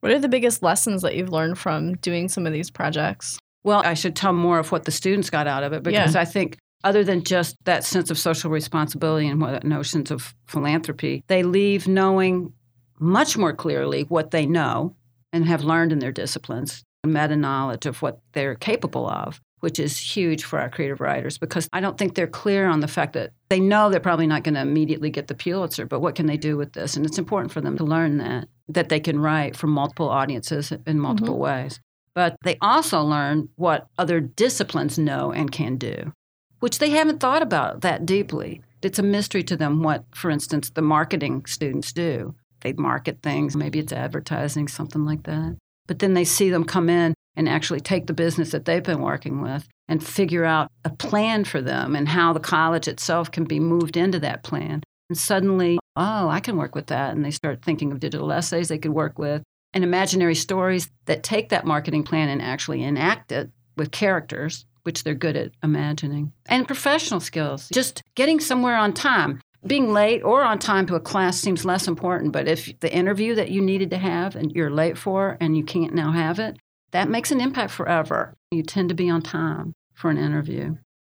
What 0.00 0.12
are 0.12 0.18
the 0.18 0.28
biggest 0.28 0.62
lessons 0.62 1.02
that 1.02 1.14
you've 1.14 1.30
learned 1.30 1.58
from 1.58 1.94
doing 1.96 2.28
some 2.28 2.46
of 2.46 2.52
these 2.52 2.70
projects? 2.70 3.38
Well, 3.64 3.82
I 3.84 3.94
should 3.94 4.16
tell 4.16 4.32
more 4.32 4.58
of 4.58 4.72
what 4.72 4.84
the 4.84 4.90
students 4.90 5.28
got 5.28 5.46
out 5.46 5.62
of 5.62 5.72
it 5.72 5.82
because 5.82 6.14
yeah. 6.14 6.20
I 6.20 6.24
think 6.24 6.56
other 6.82 7.04
than 7.04 7.22
just 7.22 7.56
that 7.64 7.84
sense 7.84 8.10
of 8.10 8.18
social 8.18 8.50
responsibility 8.50 9.28
and 9.28 9.40
what 9.40 9.64
notions 9.64 10.10
of 10.10 10.34
philanthropy, 10.46 11.22
they 11.26 11.42
leave 11.42 11.86
knowing 11.86 12.54
much 12.98 13.36
more 13.36 13.52
clearly 13.52 14.02
what 14.04 14.30
they 14.30 14.46
know 14.46 14.96
and 15.32 15.46
have 15.46 15.62
learned 15.62 15.92
in 15.92 15.98
their 15.98 16.12
disciplines, 16.12 16.82
and 17.04 17.12
meta 17.12 17.36
knowledge 17.36 17.86
of 17.86 18.02
what 18.02 18.20
they're 18.32 18.54
capable 18.54 19.08
of, 19.08 19.40
which 19.60 19.78
is 19.78 19.98
huge 19.98 20.44
for 20.44 20.58
our 20.58 20.68
creative 20.68 21.00
writers 21.00 21.38
because 21.38 21.68
I 21.72 21.80
don't 21.80 21.96
think 21.96 22.14
they're 22.14 22.26
clear 22.26 22.66
on 22.66 22.80
the 22.80 22.88
fact 22.88 23.12
that 23.12 23.32
they 23.48 23.60
know 23.60 23.90
they're 23.90 24.00
probably 24.00 24.26
not 24.26 24.44
going 24.44 24.54
to 24.54 24.60
immediately 24.60 25.10
get 25.10 25.28
the 25.28 25.34
Pulitzer, 25.34 25.86
but 25.86 26.00
what 26.00 26.14
can 26.14 26.26
they 26.26 26.36
do 26.36 26.56
with 26.56 26.72
this? 26.72 26.96
And 26.96 27.06
it's 27.06 27.18
important 27.18 27.52
for 27.52 27.60
them 27.60 27.76
to 27.78 27.84
learn 27.84 28.18
that, 28.18 28.48
that 28.74 28.88
they 28.88 29.00
can 29.00 29.20
write 29.20 29.56
for 29.56 29.66
multiple 29.66 30.08
audiences 30.08 30.72
in 30.86 30.98
multiple 30.98 31.34
mm-hmm. 31.34 31.42
ways. 31.42 31.80
But 32.14 32.36
they 32.42 32.56
also 32.60 33.02
learn 33.02 33.48
what 33.56 33.86
other 33.98 34.20
disciplines 34.20 34.98
know 34.98 35.32
and 35.32 35.52
can 35.52 35.76
do, 35.76 36.12
which 36.58 36.78
they 36.78 36.90
haven't 36.90 37.20
thought 37.20 37.42
about 37.42 37.82
that 37.82 38.04
deeply. 38.04 38.62
It's 38.82 38.98
a 38.98 39.02
mystery 39.02 39.42
to 39.44 39.56
them 39.56 39.82
what, 39.82 40.04
for 40.14 40.30
instance, 40.30 40.70
the 40.70 40.82
marketing 40.82 41.46
students 41.46 41.92
do 41.92 42.34
they 42.60 42.72
market 42.74 43.22
things, 43.22 43.56
maybe 43.56 43.78
it's 43.78 43.92
advertising, 43.92 44.68
something 44.68 45.04
like 45.04 45.24
that. 45.24 45.56
But 45.86 45.98
then 45.98 46.14
they 46.14 46.24
see 46.24 46.50
them 46.50 46.64
come 46.64 46.88
in 46.88 47.14
and 47.36 47.48
actually 47.48 47.80
take 47.80 48.06
the 48.06 48.12
business 48.12 48.50
that 48.50 48.64
they've 48.64 48.82
been 48.82 49.00
working 49.00 49.40
with 49.40 49.66
and 49.88 50.04
figure 50.04 50.44
out 50.44 50.70
a 50.84 50.90
plan 50.90 51.44
for 51.44 51.60
them 51.60 51.96
and 51.96 52.08
how 52.08 52.32
the 52.32 52.40
college 52.40 52.86
itself 52.86 53.30
can 53.30 53.44
be 53.44 53.58
moved 53.58 53.96
into 53.96 54.18
that 54.20 54.42
plan. 54.42 54.82
And 55.10 55.18
suddenly, 55.18 55.78
oh, 55.96 56.28
I 56.28 56.38
can 56.38 56.56
work 56.56 56.76
with 56.76 56.86
that. 56.86 57.14
And 57.14 57.24
they 57.24 57.32
start 57.32 57.62
thinking 57.62 57.90
of 57.90 57.98
digital 57.98 58.32
essays 58.32 58.68
they 58.68 58.78
could 58.78 58.92
work 58.92 59.18
with 59.18 59.42
and 59.74 59.82
imaginary 59.84 60.36
stories 60.36 60.88
that 61.06 61.24
take 61.24 61.48
that 61.48 61.66
marketing 61.66 62.04
plan 62.04 62.28
and 62.28 62.40
actually 62.40 62.82
enact 62.84 63.32
it 63.32 63.50
with 63.76 63.90
characters, 63.90 64.66
which 64.84 65.02
they're 65.02 65.14
good 65.14 65.36
at 65.36 65.50
imagining. 65.64 66.32
And 66.46 66.66
professional 66.66 67.18
skills, 67.18 67.68
just 67.72 68.02
getting 68.14 68.38
somewhere 68.38 68.76
on 68.76 68.92
time. 68.92 69.40
Being 69.66 69.92
late 69.92 70.22
or 70.22 70.42
on 70.42 70.58
time 70.58 70.86
to 70.86 70.94
a 70.94 71.00
class 71.00 71.38
seems 71.38 71.66
less 71.66 71.86
important, 71.86 72.32
but 72.32 72.48
if 72.48 72.78
the 72.80 72.94
interview 72.94 73.34
that 73.34 73.50
you 73.50 73.60
needed 73.60 73.90
to 73.90 73.98
have 73.98 74.34
and 74.34 74.52
you're 74.52 74.70
late 74.70 74.96
for 74.96 75.36
and 75.38 75.54
you 75.56 75.64
can't 75.64 75.92
now 75.92 76.12
have 76.12 76.38
it, 76.38 76.56
that 76.92 77.10
makes 77.10 77.30
an 77.30 77.40
impact 77.40 77.72
forever. 77.72 78.34
You 78.50 78.62
tend 78.62 78.88
to 78.88 78.94
be 78.94 79.10
on 79.10 79.20
time 79.20 79.74
for 79.92 80.08
an 80.08 80.16
interview. 80.16 80.76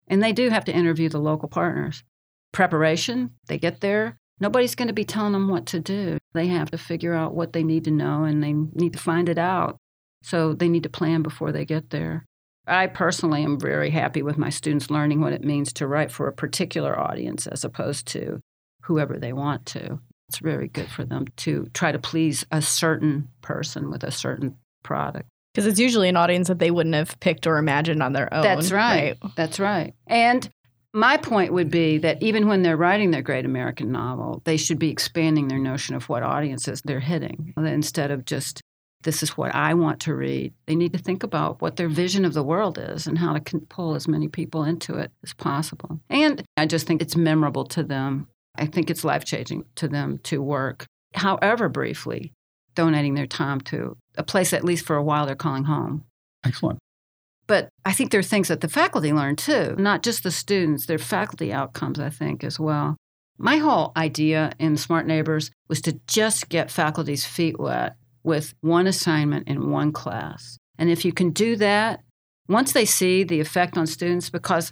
And 0.10 0.22
they 0.22 0.34
do 0.34 0.50
have 0.50 0.66
to 0.66 0.76
interview 0.76 1.08
the 1.08 1.20
local 1.20 1.48
partners. 1.48 2.04
Preparation, 2.54 3.32
they 3.48 3.58
get 3.58 3.82
there, 3.82 4.18
nobody's 4.40 4.76
going 4.76 4.88
to 4.88 4.94
be 4.94 5.04
telling 5.04 5.34
them 5.34 5.50
what 5.50 5.66
to 5.68 5.80
do. 5.80 6.18
They 6.34 6.48
have 6.48 6.72
to 6.72 6.78
figure 6.78 7.14
out 7.14 7.36
what 7.36 7.54
they 7.54 7.64
need 7.64 7.84
to 7.86 7.92
know 7.92 8.24
and 8.24 8.42
they 8.42 8.54
need 8.54 8.94
to 8.94 9.00
find 9.00 9.28
it 9.28 9.38
out. 9.38 9.78
So 10.22 10.54
they 10.54 10.70
need 10.70 10.84
to 10.84 10.90
plan 10.90 11.22
before 11.22 11.52
they 11.52 11.66
get 11.66 11.90
there. 11.90 12.26
I 12.66 12.88
personally 12.88 13.44
am 13.44 13.60
very 13.60 13.90
happy 13.90 14.22
with 14.22 14.38
my 14.38 14.50
students 14.50 14.90
learning 14.90 15.20
what 15.20 15.34
it 15.34 15.44
means 15.44 15.74
to 15.74 15.88
write 15.88 16.12
for 16.12 16.28
a 16.28 16.34
particular 16.34 16.98
audience 16.98 17.46
as 17.46 17.66
opposed 17.66 18.08
to 18.08 18.40
whoever 18.84 19.18
they 19.18 19.34
want 19.34 19.66
to. 19.68 20.00
It's 20.30 20.40
very 20.40 20.70
good 20.70 20.90
for 20.90 21.04
them 21.04 21.26
to 21.38 21.68
try 21.74 21.92
to 21.92 22.00
please 22.00 22.46
a 22.52 22.62
certain 22.62 23.30
person 23.42 23.92
with 23.92 24.04
a 24.04 24.12
certain 24.12 24.58
product. 24.82 25.28
Because 25.54 25.68
it's 25.68 25.80
usually 25.80 26.10
an 26.10 26.18
audience 26.18 26.48
that 26.48 26.60
they 26.60 26.72
wouldn't 26.72 26.96
have 26.96 27.20
picked 27.20 27.46
or 27.46 27.58
imagined 27.58 28.02
on 28.02 28.14
their 28.14 28.34
own. 28.34 28.44
That's 28.44 28.72
right. 28.72 29.18
right. 29.22 29.32
That's 29.36 29.60
right. 29.60 29.94
And 30.08 30.50
my 30.94 31.18
point 31.18 31.52
would 31.54 31.72
be 31.72 31.98
that 31.98 32.22
even 32.22 32.48
when 32.48 32.62
they're 32.62 32.78
writing 32.78 33.12
their 33.12 33.24
great 33.24 33.46
American 33.46 33.92
novel, 33.92 34.42
they 34.46 34.58
should 34.58 34.78
be 34.78 34.92
expanding 34.92 35.48
their 35.48 35.60
notion 35.60 35.96
of 35.96 36.08
what 36.08 36.22
audiences 36.22 36.82
they're 36.86 37.00
hitting 37.00 37.54
uh, 37.58 37.64
instead 37.64 38.12
of 38.12 38.26
just, 38.26 38.62
this 39.02 39.24
is 39.24 39.36
what 39.36 39.56
I 39.56 39.74
want 39.74 40.02
to 40.02 40.14
read. 40.14 40.54
They 40.68 40.76
need 40.76 40.94
to 40.94 41.00
think 41.00 41.24
about 41.24 41.62
what 41.62 41.78
their 41.78 41.90
vision 41.90 42.26
of 42.26 42.34
the 42.34 42.44
world 42.44 42.78
is 42.78 43.08
and 43.08 43.18
how 43.18 43.34
to 43.34 43.60
pull 43.70 43.96
as 43.96 44.08
many 44.08 44.28
people 44.28 44.64
into 44.64 44.96
it 44.98 45.12
as 45.24 45.34
possible. 45.34 46.00
And 46.10 46.44
I 46.58 46.68
just 46.68 46.86
think 46.86 47.02
it's 47.02 47.16
memorable 47.16 47.66
to 47.66 47.82
them. 47.82 48.28
I 48.56 48.68
think 48.68 48.92
it's 48.92 49.04
life 49.04 49.26
changing 49.26 49.66
to 49.78 49.88
them 49.88 50.20
to 50.26 50.44
work, 50.44 50.86
however 51.16 51.70
briefly, 51.70 52.34
donating 52.76 53.16
their 53.16 53.26
time 53.26 53.62
to 53.62 53.98
a 54.16 54.24
place, 54.24 54.54
at 54.54 54.64
least 54.64 54.86
for 54.86 54.96
a 54.96 55.04
while, 55.04 55.26
they're 55.26 55.36
calling 55.36 55.64
home. 55.64 56.04
Excellent. 56.46 56.78
But 57.48 57.70
I 57.86 57.94
think 57.94 58.12
there 58.12 58.20
are 58.20 58.24
things 58.24 58.48
that 58.48 58.62
the 58.62 58.68
faculty 58.68 59.12
learn 59.12 59.36
too, 59.36 59.76
not 59.78 60.04
just 60.04 60.24
the 60.24 60.32
students, 60.32 60.86
their 60.86 60.98
faculty 60.98 61.52
outcomes, 61.52 62.00
I 62.00 62.10
think, 62.10 62.44
as 62.44 62.60
well. 62.60 62.98
My 63.38 63.58
whole 63.58 63.92
idea 63.98 64.52
in 64.60 64.78
Smart 64.78 65.08
Neighbors 65.08 65.52
was 65.68 65.82
to 65.82 66.00
just 66.08 66.50
get 66.50 66.72
faculty's 66.72 67.26
feet 67.26 67.60
wet 67.60 67.96
with 68.24 68.54
one 68.62 68.88
assignment 68.88 69.48
in 69.48 69.70
one 69.70 69.92
class. 69.92 70.58
And 70.78 70.90
if 70.90 71.04
you 71.04 71.12
can 71.12 71.32
do 71.32 71.56
that, 71.58 72.02
once 72.48 72.72
they 72.72 72.86
see 72.86 73.24
the 73.24 73.40
effect 73.40 73.78
on 73.78 73.88
students, 73.88 74.30
because 74.30 74.72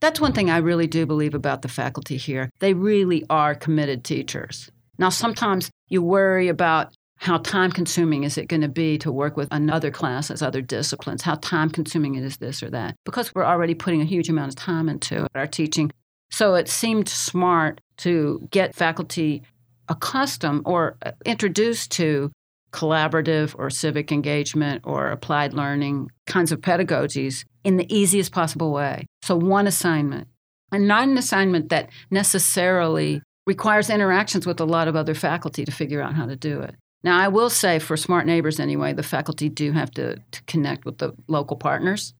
that's 0.00 0.20
one 0.20 0.32
thing 0.32 0.50
I 0.50 0.58
really 0.58 0.86
do 0.86 1.06
believe 1.06 1.34
about 1.34 1.62
the 1.62 1.68
faculty 1.68 2.16
here. 2.16 2.50
They 2.58 2.74
really 2.74 3.24
are 3.28 3.54
committed 3.54 4.04
teachers. 4.04 4.70
Now, 4.98 5.10
sometimes 5.10 5.70
you 5.88 6.02
worry 6.02 6.48
about 6.48 6.92
how 7.20 7.36
time 7.36 7.70
consuming 7.70 8.24
is 8.24 8.38
it 8.38 8.48
going 8.48 8.62
to 8.62 8.68
be 8.68 8.96
to 8.96 9.12
work 9.12 9.36
with 9.36 9.48
another 9.50 9.90
class 9.90 10.30
as 10.30 10.40
other 10.40 10.62
disciplines? 10.62 11.20
How 11.20 11.34
time 11.34 11.68
consuming 11.68 12.14
is 12.14 12.38
this 12.38 12.62
or 12.62 12.70
that? 12.70 12.96
Because 13.04 13.34
we're 13.34 13.44
already 13.44 13.74
putting 13.74 14.00
a 14.00 14.06
huge 14.06 14.30
amount 14.30 14.48
of 14.48 14.56
time 14.56 14.88
into 14.88 15.26
our 15.34 15.46
teaching. 15.46 15.92
So 16.30 16.54
it 16.54 16.66
seemed 16.66 17.10
smart 17.10 17.82
to 17.98 18.48
get 18.50 18.74
faculty 18.74 19.42
accustomed 19.90 20.62
or 20.64 20.96
uh, 21.04 21.12
introduced 21.26 21.90
to 21.92 22.32
collaborative 22.72 23.54
or 23.58 23.68
civic 23.68 24.12
engagement 24.12 24.80
or 24.86 25.08
applied 25.08 25.52
learning 25.52 26.10
kinds 26.26 26.52
of 26.52 26.62
pedagogies 26.62 27.44
in 27.64 27.76
the 27.76 27.94
easiest 27.94 28.32
possible 28.32 28.72
way. 28.72 29.04
So, 29.22 29.36
one 29.36 29.66
assignment, 29.66 30.28
and 30.72 30.88
not 30.88 31.02
an 31.02 31.18
assignment 31.18 31.68
that 31.68 31.90
necessarily 32.10 33.20
requires 33.46 33.90
interactions 33.90 34.46
with 34.46 34.60
a 34.60 34.64
lot 34.64 34.88
of 34.88 34.96
other 34.96 35.14
faculty 35.14 35.64
to 35.64 35.72
figure 35.72 36.00
out 36.00 36.14
how 36.14 36.26
to 36.26 36.36
do 36.36 36.60
it. 36.60 36.76
Now, 37.02 37.18
I 37.18 37.28
will 37.28 37.50
say 37.50 37.78
for 37.78 37.96
smart 37.96 38.26
neighbors 38.26 38.60
anyway, 38.60 38.92
the 38.92 39.02
faculty 39.02 39.48
do 39.48 39.72
have 39.72 39.90
to, 39.92 40.16
to 40.16 40.42
connect 40.42 40.84
with 40.84 40.98
the 40.98 41.14
local 41.28 41.56
partners, 41.56 42.14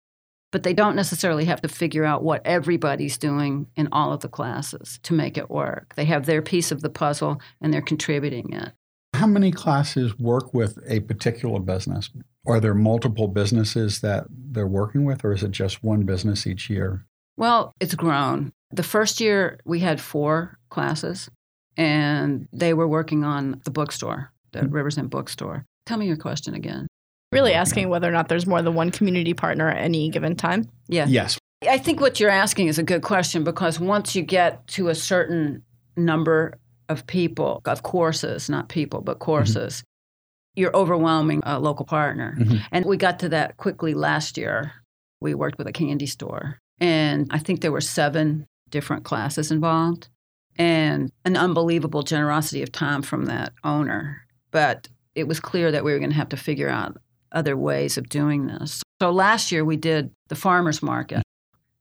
but 0.53 0.63
they 0.63 0.73
don't 0.73 0.97
necessarily 0.97 1.45
have 1.45 1.61
to 1.63 1.69
figure 1.69 2.05
out 2.05 2.25
what 2.25 2.43
everybody's 2.47 3.19
doing 3.19 3.67
in 3.77 3.89
all 3.93 4.13
of 4.13 4.21
the 4.21 4.29
classes 4.29 4.99
to 5.03 5.13
make 5.13 5.37
it 5.37 5.51
work. 5.51 5.95
They 5.97 6.07
have 6.07 6.25
their 6.25 6.41
piece 6.41 6.73
of 6.73 6.81
the 6.81 6.89
puzzle 6.89 7.41
and 7.61 7.73
they're 7.73 7.83
contributing 7.83 8.53
it. 8.53 8.73
How 9.13 9.27
many 9.27 9.51
classes 9.51 10.19
work 10.19 10.55
with 10.55 10.79
a 10.89 11.01
particular 11.01 11.61
business? 11.61 12.09
Are 12.47 12.59
there 12.59 12.75
multiple 12.75 13.29
businesses 13.29 14.01
that 14.01 14.25
they're 14.31 14.67
working 14.67 15.05
with, 15.05 15.25
or 15.25 15.33
is 15.33 15.43
it 15.43 15.51
just 15.51 15.85
one 15.85 16.05
business 16.05 16.47
each 16.47 16.71
year? 16.71 17.05
Well, 17.37 17.75
it's 17.81 17.95
grown. 17.95 18.53
The 18.71 18.83
first 18.83 19.21
year 19.21 19.59
we 19.67 19.81
had 19.81 20.01
four 20.01 20.59
classes, 20.71 21.29
and 21.77 22.49
they 22.51 22.73
were 22.73 22.89
working 22.89 23.25
on 23.25 23.61
the 23.65 23.71
bookstore 23.71 24.33
the 24.53 24.61
mm-hmm. 24.61 24.75
Rivers 24.75 24.99
End 24.99 25.11
Bookstore. 25.11 25.65
Tell 25.87 25.99
me 25.99 26.07
your 26.07 26.17
question 26.17 26.55
again. 26.55 26.87
Really 27.33 27.53
asking 27.53 27.89
whether 27.89 28.09
or 28.09 28.13
not 28.13 28.29
there's 28.29 28.47
more 28.47 28.61
than 28.61 28.75
one 28.75 28.91
community 28.91 29.35
partner 29.35 29.69
at 29.69 29.79
any 29.79 30.09
given 30.09 30.35
time? 30.35 30.69
Yeah. 30.89 31.07
Yes. 31.09 31.39
I 31.69 31.79
think 31.79 32.01
what 32.01 32.19
you're 32.19 32.31
asking 32.31 32.69
is 32.69 32.79
a 32.79 32.83
good 32.83 33.03
question 33.03 33.45
because 33.45 33.79
once 33.79 34.17
you 34.17 34.23
get 34.23 34.67
to 34.69 34.89
a 34.89 34.95
certain 34.95 35.63
number 35.97 36.59
of 36.89 37.07
people, 37.07 37.61
of 37.65 37.83
courses, 37.83 38.49
not 38.49 38.69
people, 38.69 39.01
but 39.01 39.21
courses, 39.21 39.77
mm-hmm. 39.77 40.61
you're 40.61 40.77
overwhelming 40.77 41.41
a 41.45 41.61
local 41.61 41.85
partner. 41.85 42.37
Mm-hmm. 42.39 42.57
And 42.73 42.85
we 42.87 42.97
got 42.97 43.21
to 43.21 43.29
that 43.29 43.57
quickly 43.59 43.95
last 43.95 44.37
year. 44.37 44.73
We 45.21 45.35
worked 45.35 45.59
with 45.59 45.67
a 45.67 45.73
candy 45.73 46.07
store, 46.07 46.59
and 46.81 47.29
I 47.31 47.39
think 47.39 47.61
there 47.61 47.73
were 47.73 47.83
seven 47.83 48.47
different 48.71 49.05
classes 49.05 49.51
involved 49.51 50.09
and 50.57 51.13
an 51.25 51.37
unbelievable 51.37 52.03
generosity 52.03 52.63
of 52.63 52.73
time 52.73 53.03
from 53.03 53.27
that 53.27 53.53
owner 53.65 54.27
but 54.51 54.89
it 55.15 55.29
was 55.29 55.41
clear 55.41 55.73
that 55.73 55.85
we 55.85 55.93
were 55.93 55.99
going 55.99 56.11
to 56.11 56.17
have 56.17 56.29
to 56.31 56.37
figure 56.37 56.69
out 56.69 56.97
other 57.33 57.57
ways 57.57 57.97
of 57.97 58.09
doing 58.09 58.47
this. 58.47 58.83
So 59.01 59.11
last 59.11 59.53
year 59.53 59.65
we 59.65 59.77
did 59.77 60.11
the 60.29 60.35
farmers 60.35 60.83
market. 60.83 61.23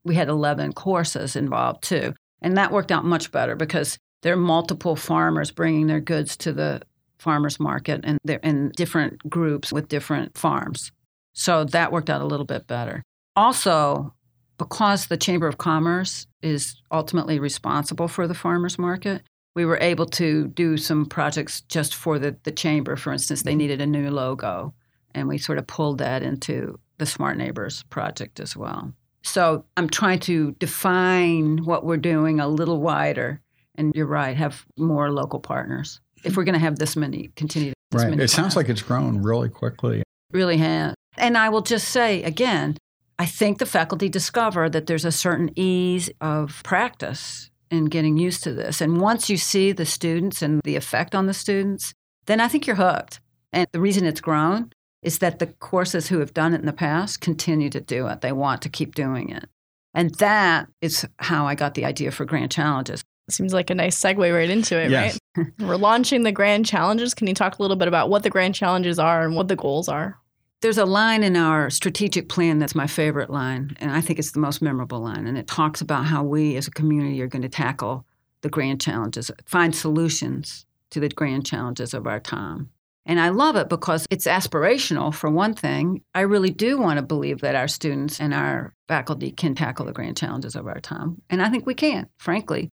We 0.04 0.16
had 0.16 0.30
11 0.30 0.74
courses 0.74 1.36
involved 1.36 1.84
too. 1.84 2.14
And 2.42 2.58
that 2.58 2.72
worked 2.72 2.92
out 2.92 3.06
much 3.06 3.32
better 3.32 3.56
because 3.56 3.98
there 4.22 4.34
are 4.34 4.38
multiple 4.38 4.96
farmers 4.96 5.52
bringing 5.52 5.88
their 5.88 6.00
goods 6.00 6.38
to 6.38 6.54
the 6.54 6.82
farmers 7.18 7.60
market 7.60 8.02
and 8.04 8.18
they're 8.24 8.40
in 8.40 8.72
different 8.76 9.30
groups 9.30 9.74
with 9.74 9.90
different 9.90 10.38
farms. 10.38 10.92
So 11.34 11.66
that 11.66 11.92
worked 11.92 12.10
out 12.10 12.22
a 12.22 12.26
little 12.26 12.46
bit 12.46 12.68
better. 12.68 13.04
Also, 13.36 14.14
because 14.58 15.08
the 15.08 15.18
Chamber 15.18 15.48
of 15.48 15.58
Commerce 15.58 16.28
is 16.42 16.82
ultimately 16.92 17.40
responsible 17.40 18.08
for 18.08 18.28
the 18.28 18.34
farmers 18.34 18.78
market, 18.78 19.24
we 19.60 19.66
were 19.66 19.78
able 19.82 20.06
to 20.06 20.48
do 20.48 20.78
some 20.78 21.06
projects 21.06 21.60
just 21.68 21.94
for 21.94 22.18
the, 22.18 22.34
the 22.44 22.52
chamber. 22.52 22.96
For 22.96 23.12
instance, 23.12 23.42
they 23.42 23.52
mm-hmm. 23.52 23.58
needed 23.58 23.82
a 23.82 23.86
new 23.86 24.10
logo, 24.10 24.74
and 25.14 25.28
we 25.28 25.38
sort 25.38 25.58
of 25.58 25.68
pulled 25.68 25.98
that 25.98 26.24
into 26.24 26.80
the 26.98 27.06
Smart 27.06 27.36
Neighbors 27.36 27.84
project 27.90 28.40
as 28.40 28.56
well. 28.56 28.94
So 29.22 29.66
I'm 29.76 29.90
trying 29.90 30.20
to 30.20 30.54
define 30.60 31.66
what 31.66 31.84
we're 31.84 31.98
doing 31.98 32.40
a 32.40 32.48
little 32.48 32.80
wider. 32.80 33.42
And 33.76 33.94
you're 33.94 34.06
right, 34.06 34.38
have 34.38 34.66
more 34.78 35.12
local 35.12 35.42
partners. 35.42 36.00
If 36.24 36.38
we're 36.38 36.46
going 36.46 36.54
to 36.54 36.60
have 36.60 36.80
this 36.80 36.96
many, 36.96 37.30
continue. 37.36 37.74
This 37.92 38.04
right. 38.04 38.12
Many 38.12 38.24
it 38.24 38.30
sounds 38.30 38.56
like 38.56 38.70
it's 38.70 38.82
grown 38.82 39.22
really 39.22 39.50
quickly. 39.50 40.04
Really 40.32 40.56
has. 40.56 40.96
And 41.18 41.38
I 41.38 41.50
will 41.50 41.64
just 41.64 41.90
say 41.90 42.24
again, 42.24 42.78
I 43.18 43.26
think 43.26 43.58
the 43.58 43.66
faculty 43.66 44.08
discover 44.08 44.70
that 44.70 44.88
there's 44.88 45.04
a 45.04 45.12
certain 45.12 45.52
ease 45.58 46.10
of 46.22 46.62
practice 46.64 47.50
and 47.72 47.92
getting 47.92 48.18
used 48.18 48.44
to 48.44 48.54
this. 48.54 48.82
And 48.82 49.00
once 49.00 49.30
you 49.30 49.38
see 49.38 49.72
the 49.72 49.86
students 49.86 50.42
and 50.42 50.62
the 50.64 50.76
effect 50.76 51.16
on 51.16 51.28
the 51.28 51.34
students, 51.34 51.94
then 52.26 52.40
I 52.40 52.48
think 52.48 52.68
you're 52.68 52.76
hooked. 52.76 53.20
And 53.52 53.68
the 53.72 53.80
reason 53.80 54.06
it's 54.06 54.22
grown 54.22 54.72
is 55.02 55.20
that 55.20 55.40
the 55.40 55.48
courses 55.48 56.08
who 56.08 56.20
have 56.20 56.34
done 56.34 56.54
it 56.54 56.60
in 56.60 56.66
the 56.66 56.74
past 56.74 57.22
continue 57.22 57.70
to 57.70 57.80
do 57.80 58.08
it. 58.08 58.22
They 58.22 58.32
want 58.32 58.62
to 58.64 58.70
keep 58.70 58.96
doing 58.96 59.30
it. 59.30 59.50
And 59.94 60.14
that 60.16 60.68
is 60.82 61.08
how 61.18 61.48
I 61.48 61.56
got 61.56 61.74
the 61.74 61.86
idea 61.86 62.12
for 62.12 62.26
Grand 62.26 62.52
Challenges. 62.52 63.04
Seems 63.30 63.54
like 63.54 63.70
a 63.70 63.76
nice 63.76 64.00
segue 64.00 64.34
right 64.34 64.50
into 64.50 64.78
it, 64.78 64.90
yes. 64.90 65.20
right? 65.38 65.48
We're 65.60 65.76
launching 65.76 66.24
the 66.24 66.32
Grand 66.32 66.66
Challenges. 66.66 67.14
Can 67.14 67.28
you 67.28 67.34
talk 67.34 67.60
a 67.60 67.62
little 67.62 67.78
bit 67.78 67.88
about 67.88 68.10
what 68.10 68.24
the 68.24 68.30
Grand 68.30 68.56
Challenges 68.56 69.00
are 69.00 69.24
and 69.24 69.36
what 69.36 69.48
the 69.48 69.56
goals 69.56 69.88
are? 69.88 70.18
There's 70.62 70.78
a 70.78 70.86
line 70.86 71.24
in 71.24 71.38
our 71.38 71.70
strategic 71.70 72.28
plan 72.28 72.60
that's 72.60 72.76
my 72.76 72.86
favorite 72.86 73.30
line, 73.30 73.78
and 73.80 73.92
I 73.92 74.02
think 74.02 74.20
it's 74.20 74.32
the 74.32 74.42
most 74.42 74.62
memorable 74.62 75.00
line. 75.00 75.26
And 75.26 75.38
it 75.38 75.48
talks 75.48 75.80
about 75.80 76.06
how 76.06 76.22
we 76.22 76.58
as 76.58 76.68
a 76.68 76.72
community 76.72 77.22
are 77.22 77.28
going 77.28 77.44
to 77.44 77.50
tackle 77.50 78.06
the 78.42 78.50
grand 78.50 78.82
challenges, 78.82 79.32
find 79.46 79.74
solutions 79.74 80.66
to 80.90 81.00
the 81.00 81.08
grand 81.08 81.46
challenges 81.46 81.94
of 81.94 82.08
our 82.08 82.20
time. 82.20 82.72
And 83.06 83.22
I 83.22 83.30
love 83.30 83.56
it 83.56 83.70
because 83.70 84.06
it's 84.10 84.28
aspirational, 84.28 85.14
for 85.14 85.30
one 85.30 85.54
thing. 85.54 86.04
I 86.14 86.22
really 86.22 86.52
do 86.52 86.78
want 86.78 86.98
to 86.98 87.04
believe 87.04 87.40
that 87.40 87.56
our 87.56 87.70
students 87.70 88.20
and 88.20 88.34
our 88.34 88.76
faculty 88.90 89.32
can 89.32 89.56
tackle 89.56 89.86
the 89.86 89.94
grand 89.94 90.18
challenges 90.18 90.58
of 90.58 90.68
our 90.68 90.82
time. 90.82 91.22
And 91.30 91.42
I 91.42 91.50
think 91.50 91.66
we 91.66 91.74
can, 91.74 92.10
frankly. 92.18 92.70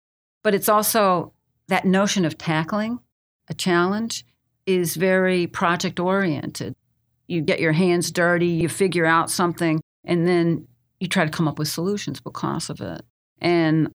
But 0.43 0.53
it's 0.53 0.69
also 0.69 1.33
that 1.67 1.85
notion 1.85 2.25
of 2.25 2.37
tackling 2.37 2.99
a 3.49 3.55
challenge 3.55 4.23
is 4.67 4.95
very 4.95 5.47
project 5.47 5.99
oriented. 5.99 6.75
You 7.31 7.41
get 7.41 7.61
your 7.61 7.71
hands 7.71 8.11
dirty, 8.11 8.47
you 8.47 8.67
figure 8.67 9.05
out 9.05 9.31
something, 9.31 9.79
and 10.03 10.27
then 10.27 10.67
you 10.99 11.07
try 11.07 11.23
to 11.23 11.31
come 11.31 11.47
up 11.47 11.57
with 11.57 11.69
solutions 11.69 12.19
because 12.19 12.69
of 12.69 12.81
it. 12.81 13.05
And 13.39 13.89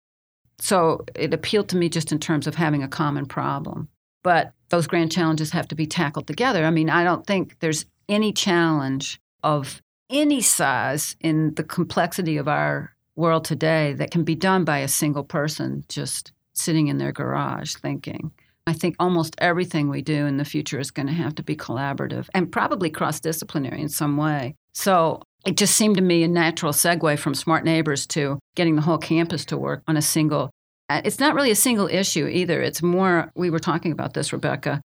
so 0.58 1.04
it 1.14 1.34
appealed 1.34 1.68
to 1.68 1.76
me 1.76 1.90
just 1.90 2.12
in 2.12 2.18
terms 2.18 2.46
of 2.46 2.54
having 2.54 2.82
a 2.82 2.88
common 2.88 3.26
problem. 3.26 3.88
But 4.24 4.52
those 4.70 4.86
grand 4.86 5.12
challenges 5.12 5.50
have 5.50 5.68
to 5.68 5.74
be 5.74 5.86
tackled 5.86 6.26
together. 6.26 6.64
I 6.64 6.70
mean, 6.70 6.88
I 6.88 7.04
don't 7.04 7.26
think 7.26 7.58
there's 7.60 7.84
any 8.08 8.32
challenge 8.32 9.20
of 9.42 9.82
any 10.08 10.40
size 10.40 11.14
in 11.20 11.54
the 11.56 11.62
complexity 11.62 12.38
of 12.38 12.48
our 12.48 12.96
world 13.16 13.44
today 13.44 13.92
that 13.94 14.10
can 14.10 14.24
be 14.24 14.34
done 14.34 14.64
by 14.64 14.78
a 14.78 14.88
single 14.88 15.24
person 15.24 15.84
just 15.90 16.32
sitting 16.54 16.88
in 16.88 16.96
their 16.96 17.12
garage 17.12 17.74
thinking. 17.74 18.32
I 18.66 18.72
think 18.72 18.96
almost 18.98 19.36
everything 19.38 19.88
we 19.88 20.02
do 20.02 20.26
in 20.26 20.38
the 20.38 20.44
future 20.44 20.80
is 20.80 20.90
going 20.90 21.06
to 21.06 21.12
have 21.12 21.36
to 21.36 21.42
be 21.42 21.56
collaborative 21.56 22.28
and 22.34 22.50
probably 22.50 22.90
cross 22.90 23.20
disciplinary 23.20 23.80
in 23.80 23.88
some 23.88 24.16
way. 24.16 24.56
So 24.74 25.22
it 25.46 25.56
just 25.56 25.76
seemed 25.76 25.96
to 25.96 26.02
me 26.02 26.24
a 26.24 26.28
natural 26.28 26.72
segue 26.72 27.18
from 27.18 27.34
smart 27.34 27.64
neighbors 27.64 28.06
to 28.08 28.40
getting 28.56 28.74
the 28.74 28.82
whole 28.82 28.98
campus 28.98 29.44
to 29.46 29.56
work 29.56 29.82
on 29.86 29.96
a 29.96 30.02
single. 30.02 30.50
Uh, 30.88 31.00
it's 31.04 31.20
not 31.20 31.34
really 31.34 31.52
a 31.52 31.56
single 31.56 31.86
issue 31.86 32.26
either. 32.26 32.60
It's 32.60 32.82
more, 32.82 33.30
we 33.36 33.50
were 33.50 33.60
talking 33.60 33.92
about 33.92 34.14
this, 34.14 34.32
Rebecca. 34.32 34.80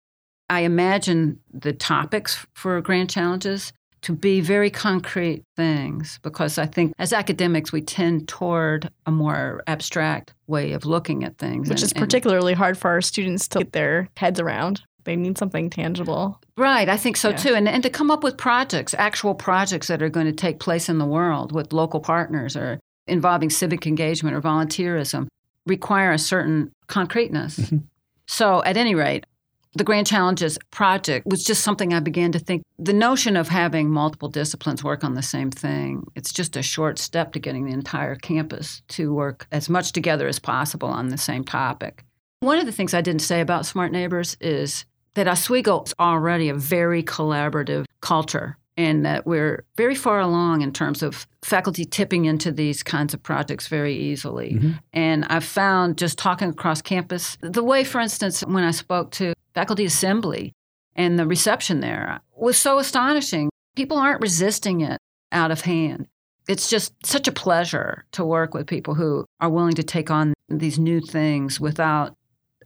I 0.48 0.60
imagine 0.60 1.40
the 1.52 1.72
topics 1.72 2.46
for 2.54 2.80
grand 2.80 3.10
challenges 3.10 3.72
to 4.06 4.12
be 4.12 4.40
very 4.40 4.70
concrete 4.70 5.42
things 5.56 6.20
because 6.22 6.58
I 6.58 6.66
think 6.66 6.92
as 6.96 7.12
academics, 7.12 7.72
we 7.72 7.80
tend 7.80 8.28
toward 8.28 8.88
a 9.04 9.10
more 9.10 9.64
abstract 9.66 10.32
way 10.46 10.70
of 10.74 10.86
looking 10.86 11.24
at 11.24 11.38
things. 11.38 11.68
Which 11.68 11.82
and, 11.82 11.86
is 11.86 11.92
particularly 11.92 12.54
hard 12.54 12.78
for 12.78 12.88
our 12.88 13.00
students 13.00 13.48
to 13.48 13.58
get 13.58 13.72
their 13.72 14.08
heads 14.16 14.38
around. 14.38 14.82
They 15.02 15.16
need 15.16 15.36
something 15.36 15.70
tangible. 15.70 16.40
Right, 16.56 16.88
I 16.88 16.96
think 16.96 17.16
so 17.16 17.30
Yeah. 17.30 17.36
too. 17.36 17.54
And, 17.54 17.68
and 17.68 17.82
to 17.82 17.90
come 17.90 18.12
up 18.12 18.22
with 18.22 18.36
projects, 18.36 18.94
actual 18.94 19.34
projects 19.34 19.88
that 19.88 20.00
are 20.00 20.08
going 20.08 20.26
to 20.26 20.32
take 20.32 20.60
place 20.60 20.88
in 20.88 20.98
the 20.98 21.04
world 21.04 21.50
with 21.50 21.72
local 21.72 21.98
partners 21.98 22.56
or 22.56 22.78
involving 23.08 23.50
civic 23.50 23.88
engagement 23.88 24.36
or 24.36 24.40
volunteerism 24.40 25.26
require 25.66 26.12
a 26.12 26.18
certain 26.18 26.70
concreteness. 26.86 27.58
Mhm. 27.58 27.82
So, 28.28 28.62
at 28.62 28.76
any 28.76 28.94
rate, 28.94 29.26
the 29.76 29.84
Grand 29.84 30.06
Challenges 30.06 30.58
project 30.70 31.26
was 31.26 31.44
just 31.44 31.62
something 31.62 31.92
I 31.92 32.00
began 32.00 32.32
to 32.32 32.38
think 32.38 32.62
the 32.78 32.94
notion 32.94 33.36
of 33.36 33.48
having 33.48 33.90
multiple 33.90 34.28
disciplines 34.28 34.82
work 34.82 35.04
on 35.04 35.14
the 35.14 35.22
same 35.22 35.50
thing, 35.50 36.06
it's 36.14 36.32
just 36.32 36.56
a 36.56 36.62
short 36.62 36.98
step 36.98 37.32
to 37.32 37.38
getting 37.38 37.66
the 37.66 37.72
entire 37.72 38.14
campus 38.14 38.82
to 38.88 39.12
work 39.12 39.46
as 39.52 39.68
much 39.68 39.92
together 39.92 40.28
as 40.28 40.38
possible 40.38 40.88
on 40.88 41.08
the 41.08 41.18
same 41.18 41.44
topic. 41.44 42.04
One 42.40 42.58
of 42.58 42.66
the 42.66 42.72
things 42.72 42.94
I 42.94 43.02
didn't 43.02 43.22
say 43.22 43.40
about 43.40 43.66
Smart 43.66 43.92
Neighbors 43.92 44.36
is 44.40 44.86
that 45.14 45.28
Oswego 45.28 45.82
is 45.82 45.94
already 46.00 46.48
a 46.48 46.54
very 46.54 47.02
collaborative 47.02 47.84
culture 48.00 48.56
and 48.78 49.06
that 49.06 49.26
we're 49.26 49.64
very 49.76 49.94
far 49.94 50.20
along 50.20 50.60
in 50.60 50.70
terms 50.70 51.02
of 51.02 51.26
faculty 51.42 51.84
tipping 51.84 52.26
into 52.26 52.52
these 52.52 52.82
kinds 52.82 53.14
of 53.14 53.22
projects 53.22 53.68
very 53.68 53.94
easily. 53.94 54.54
Mhm. 54.54 54.78
And 54.92 55.24
I've 55.26 55.44
found 55.44 55.96
just 55.96 56.18
talking 56.18 56.50
across 56.50 56.82
campus, 56.82 57.38
the 57.40 57.64
way, 57.64 57.84
for 57.84 58.00
instance, 58.00 58.42
when 58.42 58.64
I 58.64 58.72
spoke 58.72 59.10
to 59.12 59.32
faculty 59.56 59.86
assembly 59.86 60.52
and 60.94 61.18
the 61.18 61.26
reception 61.26 61.80
there 61.80 62.20
was 62.36 62.58
so 62.58 62.78
astonishing. 62.78 63.48
People 63.74 63.96
aren't 63.96 64.20
resisting 64.20 64.82
it 64.82 64.98
out 65.32 65.50
of 65.50 65.62
hand. 65.62 66.06
It's 66.46 66.68
just 66.68 66.92
such 67.04 67.26
a 67.26 67.32
pleasure 67.32 68.04
to 68.12 68.24
work 68.24 68.52
with 68.52 68.66
people 68.66 68.94
who 68.94 69.24
are 69.40 69.48
willing 69.48 69.74
to 69.74 69.82
take 69.82 70.10
on 70.10 70.34
these 70.48 70.78
new 70.78 71.00
things 71.00 71.58
without 71.58 72.14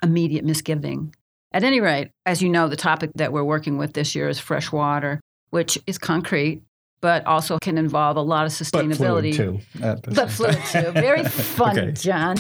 immediate 0.03 0.45
misgiving. 0.45 1.15
At 1.53 1.63
any 1.63 1.81
rate, 1.81 2.11
as 2.27 2.43
you 2.43 2.49
know, 2.49 2.69
the 2.69 2.77
topic 2.77 3.11
that 3.15 3.33
we're 3.33 3.45
working 3.45 3.79
with 3.79 3.93
this 3.93 4.15
year 4.17 4.29
is 4.29 4.41
fresh 4.41 4.73
water, 4.73 5.21
which 5.51 5.79
is 5.87 5.97
concrete, 5.97 6.63
but 7.03 7.27
also 7.27 7.59
can 7.63 7.79
involve 7.79 8.17
a 8.17 8.23
lot 8.23 8.47
of 8.47 8.53
But 8.59 8.67
fluid 8.67 8.91
sustainability. 8.97 9.35
too. 9.35 9.61
But 9.81 10.31
fluid 10.31 10.59
too. 10.71 10.91
Very 10.93 11.25
funny, 11.59 11.81
Okay. 11.81 11.93
John. 11.93 12.37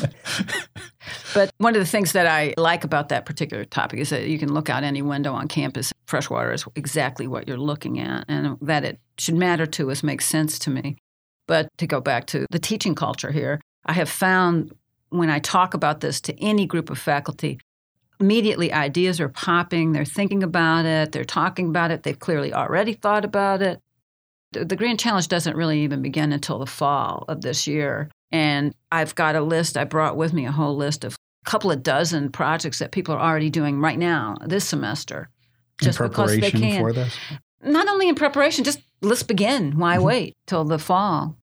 But 1.34 1.50
one 1.58 1.74
of 1.74 1.80
the 1.80 1.86
things 1.86 2.12
that 2.12 2.26
I 2.26 2.54
like 2.56 2.84
about 2.84 3.08
that 3.08 3.24
particular 3.24 3.64
topic 3.64 4.00
is 4.00 4.10
that 4.10 4.26
you 4.28 4.38
can 4.38 4.52
look 4.52 4.68
out 4.68 4.82
any 4.84 5.02
window 5.02 5.32
on 5.32 5.48
campus. 5.48 5.92
Freshwater 6.06 6.52
is 6.52 6.64
exactly 6.76 7.26
what 7.26 7.48
you're 7.48 7.56
looking 7.56 7.98
at, 8.00 8.24
and 8.28 8.58
that 8.60 8.84
it 8.84 9.00
should 9.18 9.36
matter 9.36 9.66
to 9.66 9.90
us 9.90 10.02
makes 10.02 10.26
sense 10.26 10.58
to 10.60 10.70
me. 10.70 10.96
But 11.46 11.68
to 11.78 11.86
go 11.86 12.00
back 12.00 12.26
to 12.28 12.46
the 12.50 12.58
teaching 12.58 12.94
culture 12.94 13.32
here, 13.32 13.60
I 13.86 13.92
have 13.94 14.08
found 14.08 14.72
when 15.08 15.30
I 15.30 15.38
talk 15.38 15.74
about 15.74 16.00
this 16.00 16.20
to 16.22 16.38
any 16.40 16.66
group 16.66 16.90
of 16.90 16.98
faculty, 16.98 17.58
immediately 18.20 18.72
ideas 18.72 19.20
are 19.20 19.28
popping. 19.28 19.92
They're 19.92 20.04
thinking 20.04 20.42
about 20.42 20.84
it, 20.84 21.12
they're 21.12 21.24
talking 21.24 21.68
about 21.68 21.90
it, 21.90 22.02
they've 22.02 22.18
clearly 22.18 22.52
already 22.52 22.92
thought 22.92 23.24
about 23.24 23.62
it. 23.62 23.80
The 24.52 24.76
Grand 24.76 24.98
Challenge 24.98 25.28
doesn't 25.28 25.56
really 25.56 25.80
even 25.82 26.02
begin 26.02 26.32
until 26.32 26.58
the 26.58 26.66
fall 26.66 27.24
of 27.28 27.40
this 27.42 27.66
year. 27.66 28.10
And 28.32 28.74
I've 28.90 29.14
got 29.14 29.36
a 29.36 29.40
list, 29.40 29.76
I 29.76 29.84
brought 29.84 30.16
with 30.16 30.32
me 30.32 30.46
a 30.46 30.52
whole 30.52 30.76
list 30.76 31.04
of 31.04 31.14
a 31.46 31.50
couple 31.50 31.70
of 31.70 31.82
dozen 31.82 32.30
projects 32.32 32.80
that 32.80 32.90
people 32.92 33.14
are 33.14 33.20
already 33.20 33.50
doing 33.50 33.80
right 33.80 33.98
now 33.98 34.36
this 34.44 34.64
semester. 34.68 35.28
In 35.80 35.86
Just 35.86 35.98
because 35.98 36.36
they 36.38 36.50
can. 36.50 36.80
for 36.80 36.92
this. 36.92 37.16
Not 37.62 37.88
only 37.88 38.08
in 38.08 38.14
preparation, 38.14 38.64
just 38.64 38.80
let's 39.02 39.22
begin. 39.22 39.78
Why 39.78 39.96
Mhm. 39.96 40.02
wait 40.02 40.34
till 40.46 40.64
the 40.64 40.78
fall? 40.78 41.36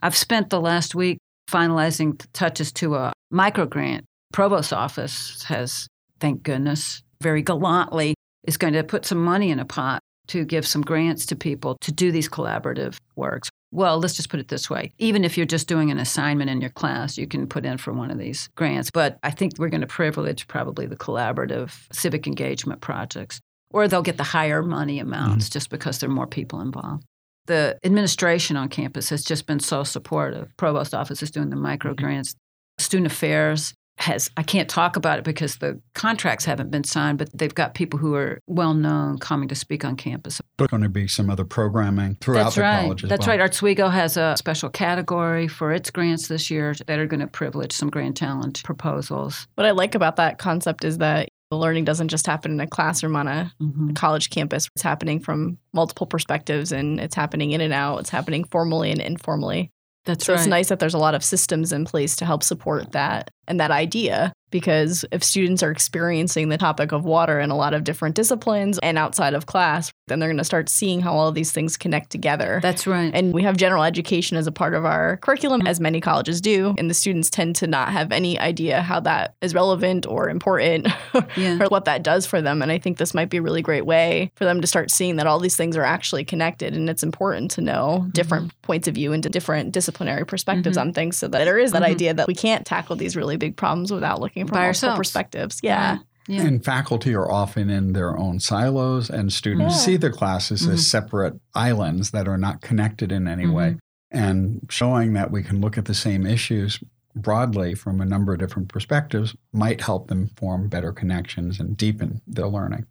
I've 0.00 0.16
spent 0.16 0.50
the 0.50 0.60
last 0.60 0.94
week 0.94 1.18
finalizing 1.50 2.20
touches 2.32 2.72
to 2.72 2.94
a 2.96 3.12
micro 3.30 3.66
grant. 3.66 4.04
Provost 4.32 4.72
office 4.72 5.44
has, 5.44 5.86
thank 6.20 6.42
goodness, 6.42 7.02
very 7.22 7.42
gallantly 7.42 8.14
is 8.46 8.56
going 8.56 8.74
to 8.74 8.82
put 8.84 9.06
some 9.06 9.22
money 9.24 9.50
in 9.50 9.58
a 9.58 9.64
pot 9.64 10.00
to 10.28 10.44
give 10.44 10.66
some 10.66 10.82
grants 10.82 11.26
to 11.26 11.36
people 11.36 11.76
to 11.80 11.92
do 11.92 12.10
these 12.10 12.28
collaborative 12.28 12.96
works. 13.16 13.50
Well, 13.70 13.98
let's 13.98 14.14
just 14.14 14.28
put 14.28 14.40
it 14.40 14.48
this 14.48 14.70
way. 14.70 14.92
Even 14.98 15.24
if 15.24 15.36
you're 15.36 15.46
just 15.46 15.66
doing 15.66 15.90
an 15.90 15.98
assignment 15.98 16.48
in 16.48 16.60
your 16.60 16.70
class, 16.70 17.18
you 17.18 17.26
can 17.26 17.48
put 17.48 17.66
in 17.66 17.76
for 17.76 17.92
one 17.92 18.10
of 18.10 18.18
these 18.18 18.48
grants. 18.54 18.90
But 18.90 19.18
I 19.24 19.30
think 19.30 19.54
we're 19.58 19.68
going 19.68 19.80
to 19.80 19.86
privilege 19.86 20.46
probably 20.46 20.86
the 20.86 20.96
collaborative 20.96 21.72
civic 21.92 22.26
engagement 22.26 22.80
projects, 22.80 23.40
or 23.70 23.88
they'll 23.88 24.02
get 24.02 24.16
the 24.16 24.22
higher 24.22 24.62
money 24.62 25.00
amounts 25.00 25.48
mm. 25.48 25.52
just 25.52 25.70
because 25.70 25.98
there 25.98 26.08
are 26.08 26.12
more 26.12 26.28
people 26.28 26.60
involved. 26.60 27.04
The 27.46 27.78
administration 27.84 28.56
on 28.56 28.68
campus 28.68 29.10
has 29.10 29.24
just 29.24 29.46
been 29.46 29.60
so 29.60 29.84
supportive. 29.84 30.56
Provost 30.56 30.94
office 30.94 31.22
is 31.22 31.30
doing 31.30 31.50
the 31.50 31.56
micro 31.56 31.92
mm-hmm. 31.92 32.04
grants. 32.04 32.36
Student 32.78 33.12
affairs 33.12 33.74
has 33.98 34.28
I 34.36 34.42
can't 34.42 34.68
talk 34.68 34.96
about 34.96 35.18
it 35.20 35.24
because 35.24 35.56
the 35.58 35.80
contracts 35.94 36.44
haven't 36.44 36.70
been 36.70 36.82
signed, 36.84 37.18
but 37.18 37.28
they've 37.32 37.54
got 37.54 37.74
people 37.74 37.98
who 37.98 38.14
are 38.16 38.40
well 38.46 38.74
known 38.74 39.18
coming 39.18 39.48
to 39.48 39.54
speak 39.54 39.84
on 39.84 39.96
campus. 39.96 40.40
There's 40.58 40.68
going 40.68 40.82
to 40.82 40.88
be 40.88 41.06
some 41.06 41.30
other 41.30 41.44
programming 41.44 42.16
throughout 42.20 42.44
That's 42.44 42.54
the 42.56 42.62
right. 42.62 42.80
college 42.82 43.04
as 43.04 43.10
That's 43.10 43.26
well. 43.26 43.38
right. 43.38 43.50
Artswego 43.50 43.90
has 43.92 44.16
a 44.16 44.34
special 44.36 44.68
category 44.68 45.46
for 45.46 45.72
its 45.72 45.90
grants 45.90 46.26
this 46.28 46.50
year 46.50 46.74
that 46.86 46.98
are 46.98 47.06
going 47.06 47.20
to 47.20 47.26
privilege 47.28 47.72
some 47.72 47.88
grand 47.88 48.16
talent 48.16 48.62
proposals. 48.64 49.46
What 49.54 49.66
I 49.66 49.70
like 49.70 49.94
about 49.94 50.16
that 50.16 50.38
concept 50.38 50.84
is 50.84 50.98
that 50.98 51.28
the 51.50 51.56
learning 51.56 51.84
doesn't 51.84 52.08
just 52.08 52.26
happen 52.26 52.50
in 52.52 52.60
a 52.60 52.66
classroom 52.66 53.14
on 53.14 53.28
a 53.28 53.52
Mhm. 53.62 53.94
college 53.94 54.30
campus. 54.30 54.68
It's 54.74 54.82
happening 54.82 55.20
from 55.20 55.58
multiple 55.72 56.06
perspectives 56.06 56.72
and 56.72 56.98
it's 56.98 57.14
happening 57.14 57.52
in 57.52 57.60
and 57.60 57.72
out. 57.72 57.98
It's 58.00 58.10
happening 58.10 58.42
formally 58.44 58.90
and 58.90 59.00
informally. 59.00 59.70
That's 60.06 60.26
So 60.26 60.32
right. 60.34 60.40
it's 60.40 60.46
nice 60.48 60.68
that 60.68 60.80
there's 60.80 60.92
a 60.94 60.98
lot 60.98 61.14
of 61.14 61.24
systems 61.24 61.72
in 61.72 61.84
place 61.86 62.16
to 62.16 62.26
help 62.26 62.42
support 62.42 62.92
that 62.92 63.30
and 63.48 63.60
that 63.60 63.70
idea 63.70 64.32
because 64.50 65.04
if 65.10 65.24
students 65.24 65.64
are 65.64 65.72
experiencing 65.72 66.48
the 66.48 66.56
topic 66.56 66.92
of 66.92 67.04
water 67.04 67.40
in 67.40 67.50
a 67.50 67.56
lot 67.56 67.74
of 67.74 67.82
different 67.82 68.14
disciplines 68.14 68.78
and 68.84 68.96
outside 68.96 69.34
of 69.34 69.46
class, 69.46 69.90
then 70.06 70.20
they're 70.20 70.28
going 70.28 70.38
to 70.38 70.44
start 70.44 70.68
seeing 70.68 71.00
how 71.00 71.12
all 71.12 71.26
of 71.26 71.34
these 71.34 71.50
things 71.50 71.76
connect 71.76 72.10
together. 72.10 72.60
That's 72.62 72.86
right. 72.86 73.10
And 73.12 73.34
we 73.34 73.42
have 73.42 73.56
general 73.56 73.82
education 73.82 74.36
as 74.36 74.46
a 74.46 74.52
part 74.52 74.74
of 74.74 74.84
our 74.84 75.16
curriculum, 75.16 75.66
as 75.66 75.80
many 75.80 76.00
colleges 76.00 76.40
do. 76.40 76.72
And 76.78 76.88
the 76.88 76.94
students 76.94 77.30
tend 77.30 77.56
to 77.56 77.66
not 77.66 77.88
have 77.88 78.12
any 78.12 78.38
idea 78.38 78.80
how 78.80 79.00
that 79.00 79.34
is 79.42 79.54
relevant 79.54 80.06
or 80.06 80.28
important 80.28 80.86
yeah. 81.36 81.58
or 81.60 81.66
what 81.66 81.86
that 81.86 82.04
does 82.04 82.24
for 82.24 82.40
them. 82.40 82.62
And 82.62 82.70
I 82.70 82.78
think 82.78 82.98
this 82.98 83.12
might 83.12 83.30
be 83.30 83.38
a 83.38 83.42
really 83.42 83.62
great 83.62 83.86
way 83.86 84.30
for 84.36 84.44
them 84.44 84.60
to 84.60 84.68
start 84.68 84.92
seeing 84.92 85.16
that 85.16 85.26
all 85.26 85.40
these 85.40 85.56
things 85.56 85.76
are 85.76 85.82
actually 85.82 86.24
connected. 86.24 86.76
And 86.76 86.88
it's 86.88 87.02
important 87.02 87.50
to 87.52 87.60
know 87.60 88.06
different 88.12 88.52
points 88.62 88.86
of 88.86 88.94
view 88.94 89.12
and 89.12 89.22
different 89.32 89.72
disciplinary 89.72 90.24
perspectives 90.24 90.76
Mhm. 90.76 90.80
on 90.80 90.92
things 90.92 91.18
so 91.18 91.26
that 91.26 91.44
there 91.44 91.58
is 91.58 91.72
that 91.72 91.82
Mhm. 91.82 91.86
idea 91.86 92.14
that 92.14 92.28
we 92.28 92.34
can't 92.36 92.64
tackle 92.64 92.94
these 92.94 93.16
really 93.16 93.33
big 93.36 93.56
problems 93.56 93.92
without 93.92 94.20
looking 94.20 94.46
from 94.46 94.54
By 94.54 94.66
multiple 94.66 94.88
ourselves. 94.90 94.98
perspectives. 94.98 95.60
Yeah. 95.62 95.98
Yeah. 96.26 96.42
And 96.42 96.64
faculty 96.64 97.14
are 97.14 97.30
often 97.30 97.68
in 97.68 97.92
their 97.92 98.16
own 98.18 98.40
silos, 98.40 99.10
and 99.10 99.30
students 99.32 99.74
Yeah. 99.74 99.80
see 99.80 99.96
their 99.98 100.10
classes 100.12 100.66
Mhm. 100.66 100.72
as 100.72 100.86
separate 100.90 101.34
islands 101.54 102.12
that 102.12 102.26
are 102.26 102.38
not 102.38 102.62
connected 102.62 103.12
in 103.12 103.28
any 103.28 103.46
way. 103.46 103.76
And 104.10 104.60
showing 104.70 105.12
that 105.14 105.30
we 105.30 105.42
can 105.42 105.60
look 105.60 105.76
at 105.76 105.84
the 105.84 105.94
same 105.94 106.24
issues 106.24 106.80
broadly 107.16 107.74
from 107.74 108.00
a 108.00 108.04
number 108.06 108.32
of 108.32 108.38
different 108.38 108.68
perspectives 108.68 109.36
might 109.52 109.82
help 109.82 110.08
them 110.08 110.30
form 110.36 110.68
better 110.68 110.92
connections 110.92 111.60
and 111.60 111.76
deepen 111.76 112.20
their 112.26 112.48
learning. 112.48 112.86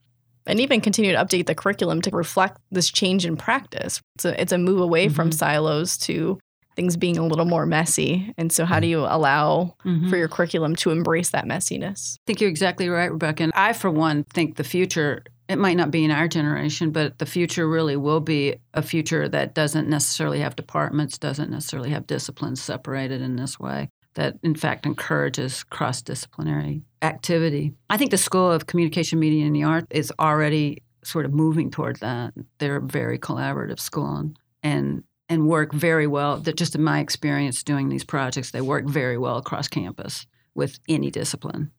and 0.45 0.59
even 0.59 0.81
continue 0.81 1.13
to 1.13 1.17
update 1.17 1.45
the 1.45 1.55
curriculum 1.55 2.01
to 2.01 2.09
reflect 2.11 2.57
this 2.69 2.89
change 2.91 3.25
in 3.25 3.37
practice. 3.37 4.01
It's 4.15 4.25
a, 4.25 4.41
it's 4.41 4.51
a 4.51 4.57
move 4.57 4.81
away 4.81 5.07
from 5.07 5.29
Mhm. 5.29 5.33
silos 5.35 5.97
to 5.99 6.37
things 6.75 6.97
being 6.97 7.17
a 7.17 7.25
little 7.25 7.45
more 7.45 7.65
messy. 7.65 8.33
And 8.37 8.51
so, 8.51 8.65
how 8.65 8.79
do 8.79 8.87
you 8.87 8.99
allow 8.99 9.75
Mhm. 9.85 10.09
for 10.09 10.17
your 10.17 10.27
curriculum 10.27 10.75
to 10.77 10.91
embrace 10.91 11.29
that 11.31 11.45
messiness? 11.45 12.15
I 12.17 12.21
think 12.27 12.41
you're 12.41 12.49
exactly 12.49 12.89
right, 12.89 13.11
Rebecca. 13.11 13.43
And 13.43 13.51
I, 13.55 13.73
for 13.73 13.89
one, 13.89 14.23
think 14.33 14.55
the 14.55 14.63
future, 14.63 15.23
it 15.49 15.57
might 15.57 15.77
not 15.77 15.91
be 15.91 16.03
in 16.03 16.11
our 16.11 16.27
generation, 16.27 16.91
but 16.91 17.19
the 17.19 17.25
future 17.25 17.67
really 17.67 17.95
will 17.95 18.19
be 18.21 18.55
a 18.73 18.81
future 18.81 19.27
that 19.29 19.53
doesn't 19.53 19.87
necessarily 19.89 20.39
have 20.39 20.55
departments, 20.55 21.17
doesn't 21.17 21.51
necessarily 21.51 21.89
have 21.91 22.07
disciplines 22.07 22.61
separated 22.61 23.21
in 23.21 23.35
this 23.35 23.59
way, 23.59 23.89
that 24.15 24.37
in 24.43 24.55
fact 24.55 24.85
encourages 24.85 25.63
cross 25.63 26.01
disciplinary 26.01 26.81
activity. 27.01 27.73
I 27.89 27.97
think 27.97 28.11
the 28.11 28.17
School 28.17 28.51
of 28.51 28.67
Communication, 28.67 29.19
Media, 29.19 29.45
and 29.45 29.55
the 29.55 29.63
Art 29.63 29.85
is 29.89 30.11
already 30.19 30.81
sort 31.03 31.25
of 31.25 31.33
moving 31.33 31.69
toward 31.69 31.97
that. 31.97 32.33
They're 32.59 32.77
a 32.77 32.81
very 32.81 33.19
collaborative 33.19 33.79
school 33.79 34.15
and, 34.15 34.39
and 34.63 35.03
and 35.29 35.47
work 35.47 35.73
very 35.73 36.07
well. 36.07 36.37
That 36.37 36.55
just 36.57 36.75
in 36.75 36.83
my 36.83 36.99
experience 36.99 37.63
doing 37.63 37.89
these 37.89 38.03
projects, 38.03 38.51
they 38.51 38.61
work 38.61 38.85
very 38.85 39.17
well 39.17 39.37
across 39.37 39.67
campus 39.67 40.25
with 40.55 40.79
any 40.87 41.09
discipline. 41.11 41.71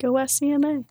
Go 0.00 0.12
SCMA. 0.14 0.84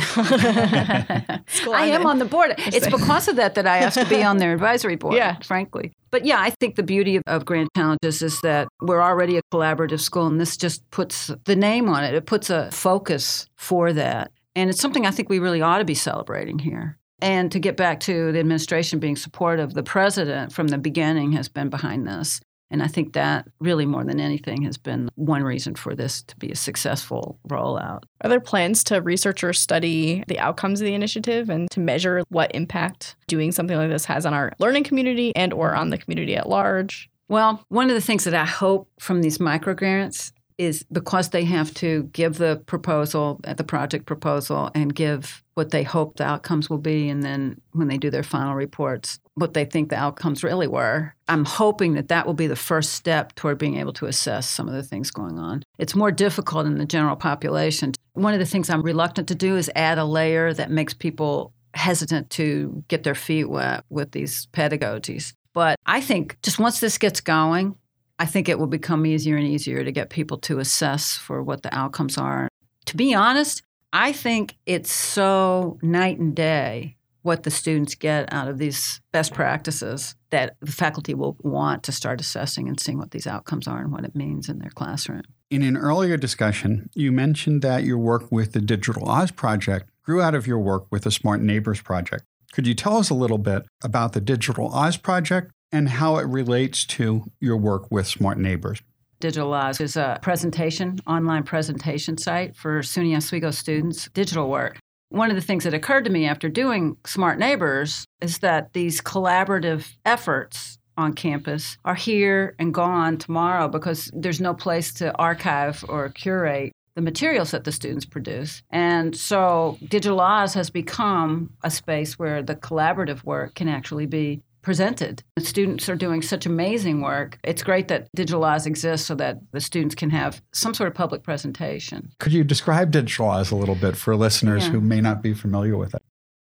I 0.00 1.90
am 1.92 2.06
on 2.06 2.18
the 2.18 2.24
board. 2.24 2.54
It's 2.58 2.88
because 2.88 3.28
of 3.28 3.36
that 3.36 3.54
that 3.56 3.66
I 3.66 3.78
asked 3.78 3.98
to 3.98 4.04
be 4.08 4.22
on 4.22 4.38
their 4.38 4.52
advisory 4.58 4.96
board, 4.96 5.14
Yeah. 5.14 5.36
frankly. 5.42 5.92
But 6.10 6.24
yeah, 6.24 6.40
I 6.40 6.50
think 6.60 6.76
the 6.76 6.82
beauty 6.82 7.16
of, 7.16 7.22
of 7.26 7.44
Grand 7.44 7.68
Challenges 7.76 8.22
is 8.22 8.40
that 8.42 8.68
we're 8.80 9.02
already 9.02 9.36
a 9.36 9.42
collaborative 9.52 10.00
school, 10.00 10.26
and 10.26 10.40
this 10.40 10.56
just 10.56 10.88
puts 10.90 11.30
the 11.44 11.56
name 11.56 11.88
on 11.88 12.04
it. 12.04 12.14
It 12.14 12.26
puts 12.26 12.48
a 12.50 12.70
focus 12.70 13.46
for 13.56 13.92
that. 13.92 14.30
And 14.54 14.70
it's 14.70 14.80
something 14.80 15.04
I 15.06 15.10
think 15.10 15.28
we 15.28 15.38
really 15.38 15.60
ought 15.62 15.78
to 15.78 15.84
be 15.84 15.94
celebrating 15.94 16.58
here. 16.58 16.98
And 17.20 17.50
to 17.52 17.58
get 17.58 17.76
back 17.76 18.00
to 18.00 18.32
the 18.32 18.38
administration 18.38 18.98
being 18.98 19.16
supportive, 19.16 19.74
the 19.74 19.82
president 19.82 20.52
from 20.52 20.68
the 20.68 20.78
beginning 20.78 21.32
has 21.32 21.48
been 21.48 21.68
behind 21.68 22.06
this. 22.06 22.40
And 22.70 22.82
I 22.82 22.86
think 22.86 23.14
that 23.14 23.48
really, 23.60 23.86
more 23.86 24.04
than 24.04 24.20
anything, 24.20 24.62
has 24.62 24.76
been 24.76 25.08
one 25.14 25.42
reason 25.42 25.74
for 25.74 25.94
this 25.94 26.22
to 26.24 26.36
be 26.36 26.50
a 26.50 26.56
successful 26.56 27.38
rollout. 27.48 28.02
Are 28.20 28.28
there 28.28 28.40
plans 28.40 28.84
to 28.84 29.00
research 29.00 29.42
or 29.42 29.54
study 29.54 30.22
the 30.28 30.38
outcomes 30.38 30.80
of 30.80 30.84
the 30.84 30.94
initiative 30.94 31.48
and 31.48 31.70
to 31.70 31.80
measure 31.80 32.22
what 32.28 32.54
impact 32.54 33.16
doing 33.26 33.52
something 33.52 33.76
like 33.76 33.88
this 33.88 34.04
has 34.04 34.26
on 34.26 34.34
our 34.34 34.52
learning 34.58 34.84
community 34.84 35.34
and 35.34 35.52
or 35.54 35.74
on 35.74 35.88
the 35.88 35.98
community 35.98 36.36
at 36.36 36.48
large? 36.48 37.08
Well, 37.28 37.64
one 37.68 37.88
of 37.88 37.94
the 37.94 38.02
things 38.02 38.24
that 38.24 38.34
I 38.34 38.44
hope 38.44 38.90
from 39.00 39.22
these 39.22 39.40
micro 39.40 39.74
grants 39.74 40.32
is 40.58 40.84
because 40.90 41.30
they 41.30 41.44
have 41.44 41.72
to 41.72 42.02
give 42.12 42.36
the 42.38 42.62
proposal, 42.66 43.40
the 43.56 43.64
project 43.64 44.06
proposal, 44.06 44.70
and 44.74 44.94
give 44.94 45.42
what 45.58 45.70
they 45.70 45.82
hope 45.82 46.16
the 46.16 46.24
outcomes 46.24 46.70
will 46.70 46.78
be, 46.78 47.08
and 47.08 47.20
then 47.20 47.60
when 47.72 47.88
they 47.88 47.98
do 47.98 48.10
their 48.10 48.22
final 48.22 48.54
reports, 48.54 49.18
what 49.34 49.54
they 49.54 49.64
think 49.64 49.90
the 49.90 49.96
outcomes 49.96 50.44
really 50.44 50.68
were. 50.68 51.12
I'm 51.26 51.44
hoping 51.44 51.94
that 51.94 52.06
that 52.08 52.26
will 52.26 52.34
be 52.34 52.46
the 52.46 52.54
first 52.54 52.92
step 52.92 53.34
toward 53.34 53.58
being 53.58 53.76
able 53.76 53.92
to 53.94 54.06
assess 54.06 54.48
some 54.48 54.68
of 54.68 54.74
the 54.74 54.84
things 54.84 55.10
going 55.10 55.36
on. 55.36 55.64
It's 55.76 55.96
more 55.96 56.12
difficult 56.12 56.66
in 56.66 56.78
the 56.78 56.86
general 56.86 57.16
population. 57.16 57.94
One 58.12 58.34
of 58.34 58.38
the 58.38 58.46
things 58.46 58.70
I'm 58.70 58.82
reluctant 58.82 59.26
to 59.28 59.34
do 59.34 59.56
is 59.56 59.68
add 59.74 59.98
a 59.98 60.04
layer 60.04 60.54
that 60.54 60.70
makes 60.70 60.94
people 60.94 61.52
hesitant 61.74 62.30
to 62.30 62.84
get 62.86 63.02
their 63.02 63.16
feet 63.16 63.46
wet 63.46 63.82
with 63.90 64.12
these 64.12 64.46
pedagogies. 64.52 65.32
But 65.54 65.74
I 65.86 66.00
think 66.00 66.40
just 66.40 66.60
once 66.60 66.78
this 66.78 66.98
gets 66.98 67.20
going, 67.20 67.74
I 68.20 68.26
think 68.26 68.48
it 68.48 68.60
will 68.60 68.68
become 68.68 69.04
easier 69.04 69.36
and 69.36 69.46
easier 69.46 69.82
to 69.82 69.90
get 69.90 70.08
people 70.08 70.38
to 70.38 70.60
assess 70.60 71.16
for 71.16 71.42
what 71.42 71.64
the 71.64 71.76
outcomes 71.76 72.16
are. 72.16 72.48
To 72.86 72.96
be 72.96 73.12
honest, 73.12 73.62
I 73.92 74.12
think 74.12 74.56
it's 74.66 74.92
so 74.92 75.78
night 75.82 76.18
and 76.18 76.34
day 76.34 76.96
what 77.22 77.42
the 77.42 77.50
students 77.50 77.94
get 77.94 78.32
out 78.32 78.48
of 78.48 78.58
these 78.58 79.00
best 79.12 79.34
practices 79.34 80.14
that 80.30 80.56
the 80.60 80.72
faculty 80.72 81.14
will 81.14 81.36
want 81.40 81.82
to 81.84 81.92
start 81.92 82.20
assessing 82.20 82.68
and 82.68 82.78
seeing 82.78 82.98
what 82.98 83.10
these 83.10 83.26
outcomes 83.26 83.66
are 83.66 83.80
and 83.80 83.92
what 83.92 84.04
it 84.04 84.14
means 84.14 84.48
in 84.48 84.58
their 84.58 84.70
classroom. 84.70 85.22
In 85.50 85.62
an 85.62 85.76
earlier 85.76 86.16
discussion, 86.16 86.90
you 86.94 87.10
mentioned 87.10 87.62
that 87.62 87.84
your 87.84 87.98
work 87.98 88.30
with 88.30 88.52
the 88.52 88.60
Digital 88.60 89.08
Oz 89.08 89.30
Project 89.30 89.90
grew 90.02 90.20
out 90.20 90.34
of 90.34 90.46
your 90.46 90.58
work 90.58 90.86
with 90.90 91.04
the 91.04 91.10
Smart 91.10 91.40
Neighbors 91.40 91.80
Project. 91.80 92.24
Could 92.52 92.66
you 92.66 92.74
tell 92.74 92.96
us 92.96 93.10
a 93.10 93.14
little 93.14 93.38
bit 93.38 93.66
about 93.82 94.12
the 94.12 94.20
Digital 94.20 94.72
Oz 94.74 94.96
Project 94.96 95.50
and 95.72 95.88
how 95.88 96.16
it 96.16 96.26
relates 96.26 96.84
to 96.86 97.30
your 97.40 97.56
work 97.56 97.90
with 97.90 98.06
Smart 98.06 98.38
Neighbors? 98.38 98.80
Digital 99.20 99.54
is 99.54 99.96
a 99.96 100.18
presentation, 100.22 100.98
online 101.06 101.42
presentation 101.42 102.16
site 102.16 102.54
for 102.54 102.82
SUNY 102.82 103.16
Oswego 103.16 103.50
students, 103.50 104.08
digital 104.14 104.48
work. 104.48 104.78
One 105.08 105.30
of 105.30 105.36
the 105.36 105.42
things 105.42 105.64
that 105.64 105.74
occurred 105.74 106.04
to 106.04 106.10
me 106.10 106.26
after 106.26 106.48
doing 106.48 106.96
Smart 107.04 107.38
Neighbors 107.38 108.04
is 108.20 108.38
that 108.38 108.74
these 108.74 109.00
collaborative 109.00 109.96
efforts 110.04 110.78
on 110.96 111.14
campus 111.14 111.78
are 111.84 111.94
here 111.94 112.54
and 112.58 112.74
gone 112.74 113.16
tomorrow 113.16 113.68
because 113.68 114.10
there's 114.14 114.40
no 114.40 114.54
place 114.54 114.92
to 114.94 115.16
archive 115.16 115.84
or 115.88 116.10
curate 116.10 116.72
the 116.94 117.02
materials 117.02 117.52
that 117.52 117.62
the 117.62 117.70
students 117.70 118.04
produce. 118.04 118.60
And 118.70 119.16
so 119.16 119.78
Digital 119.86 120.20
Oz 120.20 120.54
has 120.54 120.68
become 120.68 121.50
a 121.62 121.70
space 121.70 122.18
where 122.18 122.42
the 122.42 122.56
collaborative 122.56 123.22
work 123.22 123.54
can 123.54 123.68
actually 123.68 124.06
be 124.06 124.42
presented. 124.62 125.22
The 125.36 125.44
students 125.44 125.88
are 125.88 125.96
doing 125.96 126.22
such 126.22 126.46
amazing 126.46 127.00
work. 127.00 127.38
It's 127.44 127.62
great 127.62 127.88
that 127.88 128.08
Digital 128.14 128.44
Oz 128.44 128.66
exists 128.66 129.06
so 129.06 129.14
that 129.16 129.38
the 129.52 129.60
students 129.60 129.94
can 129.94 130.10
have 130.10 130.42
some 130.52 130.74
sort 130.74 130.88
of 130.88 130.94
public 130.94 131.22
presentation. 131.22 132.10
Could 132.18 132.32
you 132.32 132.44
describe 132.44 132.90
Digital 132.90 133.28
Oz 133.28 133.50
a 133.50 133.56
little 133.56 133.74
bit 133.74 133.96
for 133.96 134.14
listeners 134.16 134.66
Yeah. 134.66 134.72
who 134.72 134.80
may 134.80 135.00
not 135.00 135.22
be 135.22 135.34
familiar 135.34 135.76
with 135.76 135.94
it? 135.94 136.02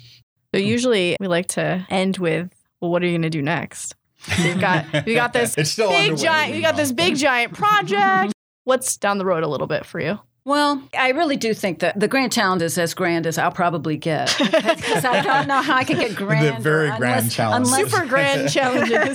So 0.54 0.60
usually 0.60 1.16
we 1.18 1.28
like 1.28 1.46
to 1.46 1.86
end 1.88 2.18
with, 2.18 2.50
well, 2.82 2.90
what 2.90 3.02
are 3.02 3.06
you 3.06 3.12
going 3.12 3.22
to 3.22 3.30
do 3.30 3.40
next? 3.40 3.94
So 4.18 4.42
you've 4.42 4.60
got 4.60 5.06
you 5.06 5.14
got 5.14 5.32
this 5.32 5.56
It's 5.56 5.70
still 5.70 5.88
big 5.90 6.12
underway, 6.12 6.22
giant 6.24 6.48
you 6.50 6.56
you 6.56 6.62
got 6.62 6.76
this 6.76 6.92
big 6.92 7.16
giant 7.16 7.54
project. 7.54 8.32
What's 8.64 8.96
down 8.96 9.18
the 9.18 9.24
road 9.24 9.42
a 9.44 9.48
little 9.48 9.66
bit 9.66 9.86
for 9.86 10.00
you? 10.00 10.18
Well, 10.48 10.82
I 10.98 11.10
really 11.10 11.36
do 11.36 11.52
think 11.52 11.80
that 11.80 12.00
the 12.00 12.08
grand 12.08 12.32
challenge 12.32 12.62
is 12.62 12.78
as 12.78 12.94
grand 12.94 13.26
as 13.26 13.36
I'll 13.36 13.52
probably 13.52 13.98
get. 13.98 14.34
Because 14.78 15.04
I 15.04 15.20
don't 15.20 15.46
know 15.46 15.60
how 15.60 15.76
I 15.76 15.84
can 15.84 15.98
get 15.98 16.16
grand. 16.16 16.62
very 16.62 16.90
grand 16.96 17.30
challenge. 17.30 17.66
Super 17.66 18.06
grand 18.06 18.50
challenges. 18.52 19.14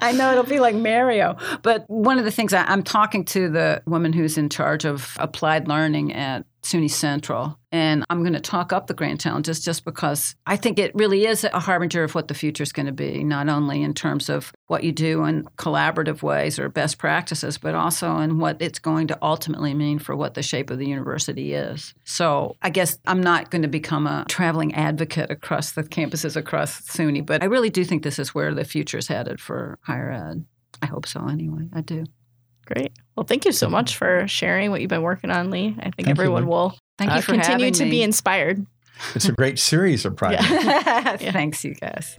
I 0.00 0.12
know 0.16 0.30
it'll 0.30 0.44
be 0.44 0.60
like 0.60 0.76
Mario. 0.76 1.36
But 1.62 1.84
one 1.88 2.18
of 2.18 2.24
the 2.24 2.30
things 2.30 2.52
I, 2.52 2.62
I'm 2.64 2.84
talking 2.84 3.24
to 3.26 3.48
the 3.48 3.82
woman 3.86 4.12
who's 4.12 4.38
in 4.38 4.48
charge 4.48 4.84
of 4.84 5.16
applied 5.18 5.66
learning 5.66 6.12
at 6.12 6.44
SUNY 6.62 6.90
Central. 6.90 7.58
And 7.72 8.04
I'm 8.10 8.22
going 8.22 8.32
to 8.32 8.40
talk 8.40 8.72
up 8.72 8.86
the 8.86 8.94
Grand 8.94 9.20
Challenges 9.20 9.60
just 9.60 9.84
because 9.84 10.34
I 10.46 10.56
think 10.56 10.78
it 10.78 10.94
really 10.94 11.26
is 11.26 11.44
a 11.44 11.60
harbinger 11.60 12.02
of 12.02 12.14
what 12.14 12.28
the 12.28 12.34
future 12.34 12.62
is 12.62 12.72
going 12.72 12.86
to 12.86 12.92
be, 12.92 13.22
not 13.22 13.48
only 13.48 13.82
in 13.82 13.94
terms 13.94 14.28
of 14.28 14.52
what 14.66 14.82
you 14.82 14.92
do 14.92 15.24
in 15.24 15.44
collaborative 15.56 16.22
ways 16.22 16.58
or 16.58 16.68
best 16.68 16.98
practices, 16.98 17.58
but 17.58 17.74
also 17.74 18.18
in 18.18 18.38
what 18.38 18.60
it's 18.60 18.78
going 18.78 19.06
to 19.08 19.18
ultimately 19.22 19.74
mean 19.74 19.98
for 19.98 20.16
what 20.16 20.34
the 20.34 20.42
shape 20.42 20.70
of 20.70 20.78
the 20.78 20.86
university 20.86 21.54
is. 21.54 21.94
So 22.04 22.56
I 22.62 22.70
guess 22.70 22.98
I'm 23.06 23.22
not 23.22 23.50
going 23.50 23.62
to 23.62 23.68
become 23.68 24.06
a 24.06 24.24
traveling 24.28 24.74
advocate 24.74 25.30
across 25.30 25.72
the 25.72 25.84
campuses 25.84 26.36
across 26.36 26.80
SUNY, 26.82 27.24
but 27.24 27.42
I 27.42 27.46
really 27.46 27.70
do 27.70 27.84
think 27.84 28.02
this 28.02 28.18
is 28.18 28.34
where 28.34 28.52
the 28.54 28.64
future 28.64 28.98
is 28.98 29.08
headed 29.08 29.40
for 29.40 29.78
higher 29.82 30.10
ed. 30.10 30.44
I 30.82 30.86
hope 30.86 31.06
so 31.06 31.26
anyway. 31.28 31.68
I 31.72 31.82
do. 31.82 32.04
Great. 32.72 32.92
Well, 33.16 33.24
thank 33.24 33.44
you 33.44 33.52
so 33.52 33.68
much 33.68 33.96
for 33.96 34.26
sharing 34.28 34.70
what 34.70 34.80
you've 34.80 34.90
been 34.90 35.02
working 35.02 35.30
on, 35.30 35.50
Leigh. 35.50 35.74
I 35.78 35.82
think 35.90 35.96
Thank 35.96 36.08
everyone 36.08 36.44
Leigh. 36.44 36.48
will 36.50 36.78
Thank 36.98 37.12
uh, 37.12 37.16
you 37.16 37.22
for 37.22 37.32
continue 37.32 37.70
to 37.70 37.84
me. 37.84 37.90
be 37.90 38.02
inspired. 38.02 38.64
It's 39.14 39.26
a 39.28 39.32
great 39.32 39.58
series 39.58 40.04
of 40.04 40.16
projects. 40.16 40.48
Yeah. 40.50 41.32
Thanks, 41.32 41.64
you 41.64 41.74
guys. 41.74 42.18